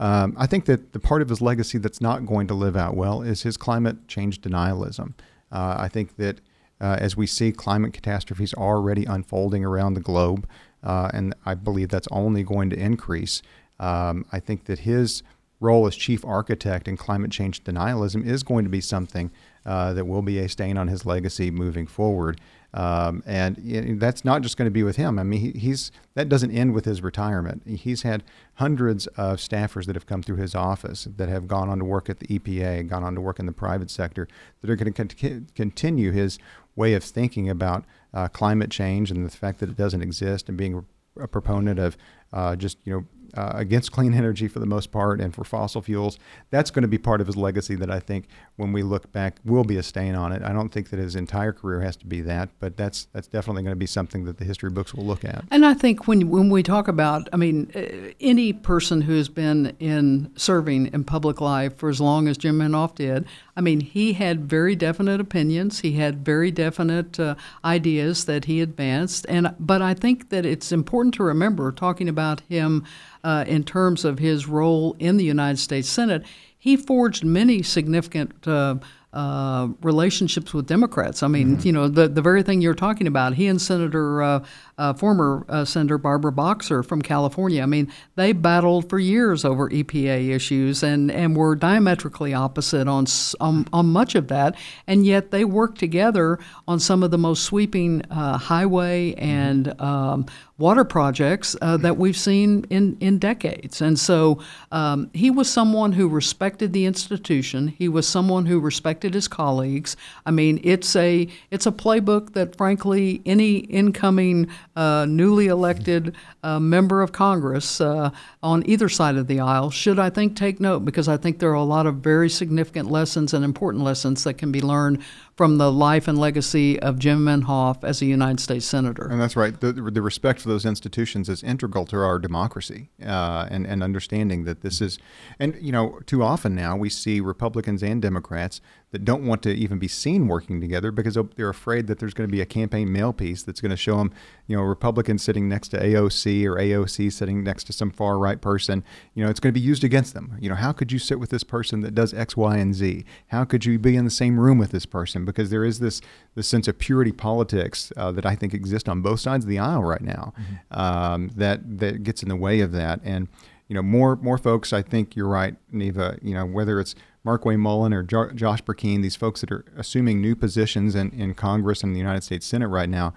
Um, 0.01 0.35
I 0.39 0.47
think 0.47 0.65
that 0.65 0.93
the 0.93 0.99
part 0.99 1.21
of 1.21 1.29
his 1.29 1.43
legacy 1.43 1.77
that's 1.77 2.01
not 2.01 2.25
going 2.25 2.47
to 2.47 2.55
live 2.55 2.75
out 2.75 2.97
well 2.97 3.21
is 3.21 3.43
his 3.43 3.59
climate 3.59 4.09
change 4.09 4.41
denialism. 4.41 5.13
Uh, 5.53 5.77
I 5.79 5.89
think 5.89 6.17
that 6.17 6.41
uh, 6.81 6.97
as 6.99 7.19
we 7.19 7.27
see 7.27 7.53
climate 7.53 7.93
catastrophes 7.93 8.55
already 8.55 9.05
unfolding 9.05 9.63
around 9.63 9.95
the 9.95 10.01
globe, 10.01 10.49
uh, 10.83 11.11
and 11.13 11.35
I 11.45 11.53
believe 11.53 11.91
that's 11.91 12.09
only 12.11 12.43
going 12.43 12.71
to 12.71 12.77
increase, 12.77 13.43
um, 13.79 14.25
I 14.33 14.41
think 14.41 14.65
that 14.65 14.81
his 14.81 15.23
role 15.61 15.87
as 15.87 15.95
chief 15.95 16.25
architect 16.25 16.89
in 16.89 16.97
climate 16.97 17.31
change 17.31 17.63
denialism 17.63 18.27
is 18.27 18.43
going 18.43 18.65
to 18.65 18.71
be 18.71 18.81
something 18.81 19.31
uh, 19.67 19.93
that 19.93 20.07
will 20.07 20.23
be 20.23 20.39
a 20.39 20.49
stain 20.49 20.79
on 20.79 20.89
his 20.89 21.05
legacy 21.05 21.51
moving 21.51 21.87
forward. 21.87 22.41
Um, 22.73 23.23
and 23.27 24.01
that's 24.01 24.25
not 24.25 24.43
just 24.43 24.57
going 24.57 24.67
to 24.67 24.71
be 24.71 24.83
with 24.83 24.97
him. 24.97 25.19
I 25.19 25.25
mean, 25.25 25.41
he, 25.41 25.51
he's 25.59 25.91
that 26.15 26.29
doesn't 26.29 26.53
end 26.53 26.73
with 26.73 26.85
his 26.85 27.03
retirement. 27.03 27.63
He's 27.67 28.03
had 28.03 28.23
hundreds 28.55 29.07
of 29.09 29.39
staffers 29.39 29.87
that 29.87 29.97
have 29.97 30.07
come 30.07 30.23
through 30.23 30.37
his 30.37 30.55
office 30.55 31.09
that 31.17 31.29
have 31.29 31.49
gone 31.49 31.69
on 31.69 31.79
to 31.81 31.85
work 31.85 32.09
at 32.09 32.21
the 32.21 32.27
EPA, 32.27 32.89
gone 32.89 33.03
on 33.03 33.15
to 33.17 33.21
work 33.21 33.41
in 33.41 33.47
the 33.47 33.53
private 33.53 33.91
sector, 33.91 34.29
that 34.61 34.71
are 34.71 34.77
going 34.77 34.93
to 34.93 35.17
con- 35.17 35.49
continue 35.55 36.13
his 36.13 36.39
way 36.77 36.95
of 36.95 37.03
thinking 37.03 37.49
about 37.49 37.85
uh, 38.15 38.29
climate 38.29 38.71
change 38.71 39.11
and 39.11 39.27
the 39.27 39.37
fact 39.37 39.59
that 39.59 39.69
it 39.69 39.77
doesn't 39.77 40.03
exist, 40.03 40.49
and 40.49 40.57
being 40.57 40.85
a 41.19 41.27
proponent 41.27 41.79
of 41.79 41.97
uh, 42.33 42.55
just 42.55 42.79
you 42.85 42.93
know 42.93 43.05
uh, 43.35 43.53
against 43.55 43.93
clean 43.93 44.15
energy 44.15 44.49
for 44.49 44.59
the 44.59 44.67
most 44.67 44.91
part 44.91 45.21
and 45.21 45.35
for 45.35 45.45
fossil 45.45 45.83
fuels. 45.83 46.19
That's 46.51 46.71
going 46.71 46.83
to 46.83 46.89
be 46.89 46.99
part 46.99 47.21
of 47.21 47.27
his 47.27 47.37
legacy 47.37 47.75
that 47.77 47.91
I 47.91 48.01
think 48.01 48.27
when 48.57 48.73
we 48.73 48.83
look 48.83 49.13
back 49.13 49.37
will 49.45 49.65
be 49.65 49.77
a 49.77 49.83
stain 49.83 50.15
on 50.15 50.33
it. 50.33 50.43
I 50.43 50.53
don't 50.53 50.71
think 50.71 50.91
that 50.91 50.99
his 50.99 51.17
entire 51.17 51.53
career 51.53 51.81
has 51.81 51.97
to 51.97 52.07
be 52.07 52.21
that, 52.23 52.51
but 52.59 52.77
that's 52.77 53.07
that's 53.13 53.29
definitely 53.29 53.63
going 53.63 53.73
to 53.73 53.79
be 53.79 53.87
something 53.87 54.25
that 54.25 54.39
the 54.39 54.45
history 54.45 54.71
books 54.71 54.95
will 54.95 55.05
look 55.05 55.25
at. 55.25 55.45
And 55.51 55.65
I 55.65 55.75
think 55.75 56.07
when 56.07 56.29
when 56.29 56.51
we 56.51 56.63
talk 56.63 56.89
about, 56.89 57.29
I 57.33 57.37
mean, 57.37 57.71
uh, 57.75 58.13
any 58.21 58.53
person 58.53 59.03
who 59.03 59.17
has 59.17 59.29
been 59.29 59.77
in 59.79 60.33
serving 60.37 60.93
in 60.93 61.05
public 61.05 61.41
life 61.41 61.77
for 61.77 61.89
as 61.89 62.01
long 62.01 62.29
as 62.29 62.37
Jim 62.37 62.59
Inhofe 62.59 62.95
did, 62.95 63.27
I 63.57 63.61
mean, 63.61 63.81
he 63.81 64.15
had 64.15 64.49
very 64.49 64.77
definite 64.77 65.21
opinions. 65.21 65.81
He 65.81 65.93
had 65.93 66.25
very 66.25 66.51
definite 66.51 67.19
uh, 67.19 67.35
ideas 67.65 68.25
that 68.27 68.47
he 68.47 68.61
advanced, 68.61 69.27
and 69.29 69.55
but 69.59 69.83
I 69.83 69.95
think 69.95 70.31
that 70.31 70.47
it's 70.47 70.73
important 70.73 71.15
to 71.15 71.23
remember 71.23 71.73
talking 71.73 72.09
about 72.09 72.41
him 72.49 72.85
uh, 73.25 73.45
in 73.47 73.65
terms 73.65 74.05
of 74.05 74.19
his 74.19 74.47
role 74.47 74.97
in 74.99 75.17
the 75.17 75.25
United 75.25 75.59
States 75.59 75.89
Senate, 75.89 76.25
he 76.59 76.77
forged 76.77 77.25
many 77.25 77.63
significant 77.63 78.47
uh, 78.47 78.77
uh, 79.13 79.69
relationships 79.83 80.55
with 80.55 80.67
Democrats. 80.67 81.23
I 81.23 81.29
mean, 81.29 81.57
mm-hmm. 81.57 81.67
you 81.67 81.73
know, 81.73 81.89
the, 81.89 82.07
the 82.07 82.23
very 82.23 82.45
thing 82.45 82.61
you're 82.61 82.75
talking 82.75 83.09
about, 83.09 83.35
he 83.35 83.49
and 83.49 83.61
Senator, 83.61 84.23
uh, 84.23 84.45
uh, 84.79 84.93
former 84.95 85.45
uh, 85.49 85.65
Senator 85.65 85.99
Barbara 85.99 86.31
Boxer 86.31 86.85
from 86.85 87.03
California, 87.03 87.61
I 87.61 87.67
mean, 87.67 87.93
they 88.15 88.33
battled 88.33 88.89
for 88.89 89.01
years 89.01 89.45
over 89.45 89.69
EPA 89.69 90.31
issues 90.31 90.85
and, 90.85 91.11
and 91.11 91.37
were 91.37 91.57
diametrically 91.57 92.35
opposite 92.35 92.87
on, 92.87 93.07
on, 93.41 93.67
on 93.73 93.87
much 93.87 94.15
of 94.15 94.29
that. 94.29 94.55
And 94.87 95.05
yet 95.05 95.33
they 95.33 95.45
worked 95.45 95.79
together 95.79 96.39
on 96.69 96.79
some 96.79 97.03
of 97.03 97.11
the 97.11 97.19
most 97.19 97.43
sweeping 97.43 98.03
uh, 98.11 98.39
highway 98.39 99.15
and 99.15 99.67
mm-hmm. 99.67 99.85
um, 99.85 100.27
water 100.57 100.85
projects 100.85 101.57
uh, 101.63 101.79
that 101.79 101.97
we've 101.97 102.17
seen 102.17 102.65
in, 102.69 102.97
in 103.01 103.19
decades. 103.19 103.81
And 103.81 103.99
so 103.99 104.41
um, 104.71 105.11
he 105.15 105.31
was 105.31 105.51
someone 105.51 105.93
who 105.93 106.07
respected 106.07 106.73
the 106.75 106.85
institution. 106.85 107.69
He 107.69 107.89
was 107.89 108.07
someone 108.07 108.45
who 108.47 108.61
respected 108.61 109.00
his 109.09 109.29
colleagues. 109.29 109.97
I 110.27 110.31
mean, 110.31 110.61
it's 110.63 110.95
a 110.97 111.29
it's 111.51 111.67
a 111.67 111.73
playbook 111.73 112.35
that, 112.35 112.57
frankly, 112.57 113.23
any 113.25 113.59
incoming 113.59 114.49
uh, 114.77 115.07
newly 115.09 115.47
elected 115.47 116.15
uh, 116.43 116.61
member 116.61 117.03
of 117.03 117.13
Congress 117.13 117.81
uh, 117.81 118.11
on 118.43 118.63
either 118.69 118.89
side 118.89 119.17
of 119.17 119.27
the 119.27 119.41
aisle 119.41 119.71
should, 119.71 119.99
I 119.99 120.11
think, 120.11 120.37
take 120.37 120.61
note 120.61 120.85
because 120.85 121.09
I 121.09 121.17
think 121.17 121.39
there 121.39 121.51
are 121.51 121.55
a 121.55 121.63
lot 121.63 121.87
of 121.87 121.97
very 121.97 122.29
significant 122.31 122.91
lessons 122.91 123.35
and 123.35 123.45
important 123.45 123.85
lessons 123.85 124.25
that 124.25 124.35
can 124.35 124.53
be 124.53 124.61
learned 124.61 125.03
from 125.41 125.57
the 125.57 125.73
life 125.73 126.07
and 126.07 126.19
legacy 126.19 126.79
of 126.81 126.99
Jim 126.99 127.25
Inhofe 127.25 127.83
as 127.83 128.03
a 128.03 128.05
United 128.05 128.41
States 128.41 128.67
Senator. 128.67 129.09
And 129.09 129.19
that's 129.19 129.37
right. 129.37 129.59
The, 129.59 129.73
the 129.73 130.03
respect 130.03 130.43
for 130.43 130.51
those 130.51 130.67
institutions 130.67 131.31
is 131.31 131.43
integral 131.43 131.87
to 131.87 131.97
our 131.97 132.19
democracy 132.19 132.91
uh, 133.03 133.49
and, 133.51 133.67
and 133.67 133.83
understanding 133.83 134.45
that 134.45 134.61
this 134.61 134.83
is, 134.83 134.99
and, 135.39 135.57
you 135.59 135.73
know, 135.73 136.01
too 136.05 136.23
often 136.23 136.55
now 136.55 136.77
we 136.77 136.91
see 136.91 137.21
Republicans 137.21 137.83
and 137.83 138.03
Democrats 138.03 138.61
that 138.91 139.03
don't 139.03 139.25
want 139.25 139.43
to 139.45 139.51
even 139.55 139.79
be 139.79 139.89
seen 139.89 140.29
working 140.29 140.61
together 140.61 140.91
because 140.91 141.17
they're 141.37 141.49
afraid 141.49 141.87
that 141.87 142.01
there's 142.01 142.13
going 142.13 142.29
to 142.29 142.33
be 142.33 142.43
a 142.43 142.47
campaign 142.47 142.93
mail 142.93 143.15
piece 143.15 143.43
that's 143.43 143.63
going 143.63 143.71
to 143.71 143.79
show 143.79 143.97
them, 143.97 144.13
you 144.51 144.57
know, 144.57 144.63
Republicans 144.63 145.23
sitting 145.23 145.49
next 145.49 145.69
to 145.69 145.79
AOC 145.79 146.45
or 146.45 146.57
AOC 146.57 147.13
sitting 147.13 147.45
next 147.45 147.65
to 147.69 147.73
some 147.73 147.93
far 147.93 148.19
right 148.19 148.41
person. 148.41 148.83
You 149.15 149.23
know, 149.23 149.31
it's 149.31 149.39
going 149.39 149.55
to 149.55 149.61
be 149.61 149.65
used 149.65 149.85
against 149.85 150.13
them. 150.13 150.37
You 150.41 150.49
know, 150.49 150.57
how 150.57 150.73
could 150.73 150.91
you 150.91 150.99
sit 150.99 151.21
with 151.21 151.31
this 151.31 151.45
person 151.45 151.83
that 151.83 151.95
does 151.95 152.13
X, 152.13 152.37
Y, 152.37 152.57
and 152.57 152.75
Z? 152.75 153.05
How 153.29 153.45
could 153.45 153.65
you 153.65 153.79
be 153.79 153.95
in 153.95 154.05
the 154.05 154.11
same 154.11 154.41
room 154.41 154.59
with 154.59 154.73
this 154.73 154.87
person? 154.87 155.25
Because 155.25 155.51
there 155.51 155.65
is 155.65 155.79
this 155.79 156.01
this 156.35 156.49
sense 156.49 156.67
of 156.67 156.81
purity 156.81 157.13
politics 157.13 157.93
uh, 157.97 158.11
that 158.11 158.27
I 158.27 158.35
think 158.35 158.53
exists 158.53 158.89
on 158.89 159.03
both 159.03 159.21
sides 159.21 159.45
of 159.45 159.49
the 159.49 159.61
aisle 159.61 159.85
right 159.85 160.01
now 160.01 160.33
mm-hmm. 160.37 160.81
um, 160.81 161.31
that 161.37 161.79
that 161.79 162.03
gets 162.03 162.25
in 162.25 162.29
the 162.29 162.35
way 162.35 162.59
of 162.59 162.73
that. 162.73 162.99
And 163.05 163.29
you 163.69 163.75
know, 163.77 163.83
more 163.83 164.17
more 164.17 164.37
folks. 164.37 164.73
I 164.73 164.83
think 164.83 165.15
you're 165.15 165.29
right, 165.29 165.55
Neva. 165.71 166.19
You 166.23 166.35
know, 166.35 166.45
whether 166.45 166.81
it's 166.81 166.97
Markwayne 167.25 167.61
Mullin 167.61 167.93
or 167.93 168.03
jo- 168.03 168.33
Josh 168.33 168.63
Brecheen, 168.63 169.01
these 169.01 169.15
folks 169.15 169.43
that 169.43 169.53
are 169.53 169.65
assuming 169.77 170.21
new 170.21 170.35
positions 170.35 170.97
in, 170.97 171.11
in 171.11 171.35
Congress 171.35 171.85
and 171.85 171.95
the 171.95 172.01
United 172.01 172.25
States 172.25 172.47
Senate 172.47 172.67
right 172.67 172.89
now, 172.89 173.15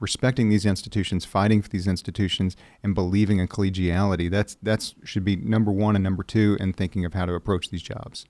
respecting 0.00 0.48
these 0.48 0.66
institutions, 0.66 1.24
fighting 1.24 1.62
for 1.62 1.68
these 1.68 1.86
institutions, 1.86 2.56
and 2.82 2.94
believing 2.94 3.38
in 3.38 3.48
collegiality. 3.48 4.30
That's 4.30 4.56
that's 4.62 4.94
should 5.04 5.24
be 5.24 5.36
number 5.36 5.72
one 5.72 5.96
and 5.96 6.02
number 6.02 6.22
two 6.22 6.56
in 6.60 6.72
thinking 6.72 7.04
of 7.04 7.14
how 7.14 7.26
to 7.26 7.34
approach 7.34 7.70
these 7.70 7.82
jobs. 7.82 8.26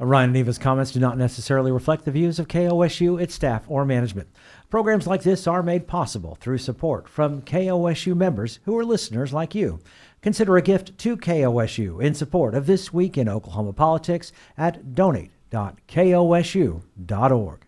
Uh, 0.00 0.06
Ryan 0.06 0.32
Neva's 0.32 0.58
comments 0.58 0.90
do 0.90 0.98
not 0.98 1.16
necessarily 1.16 1.70
reflect 1.70 2.04
the 2.04 2.10
views 2.10 2.38
of 2.38 2.48
KOSU, 2.48 3.20
its 3.20 3.34
staff, 3.34 3.64
or 3.68 3.84
management. 3.84 4.28
Programs 4.68 5.06
like 5.06 5.22
this 5.22 5.46
are 5.46 5.62
made 5.62 5.86
possible 5.86 6.36
through 6.40 6.58
support 6.58 7.08
from 7.08 7.42
KOSU 7.42 8.16
members 8.16 8.58
who 8.64 8.76
are 8.76 8.84
listeners 8.84 9.32
like 9.32 9.54
you. 9.54 9.78
Consider 10.20 10.56
a 10.56 10.62
gift 10.62 10.98
to 10.98 11.16
KOSU 11.16 12.02
in 12.02 12.14
support 12.14 12.54
of 12.54 12.66
This 12.66 12.92
Week 12.92 13.16
in 13.16 13.28
Oklahoma 13.28 13.72
Politics 13.72 14.32
at 14.56 14.94
donate.kosu.org. 14.94 17.63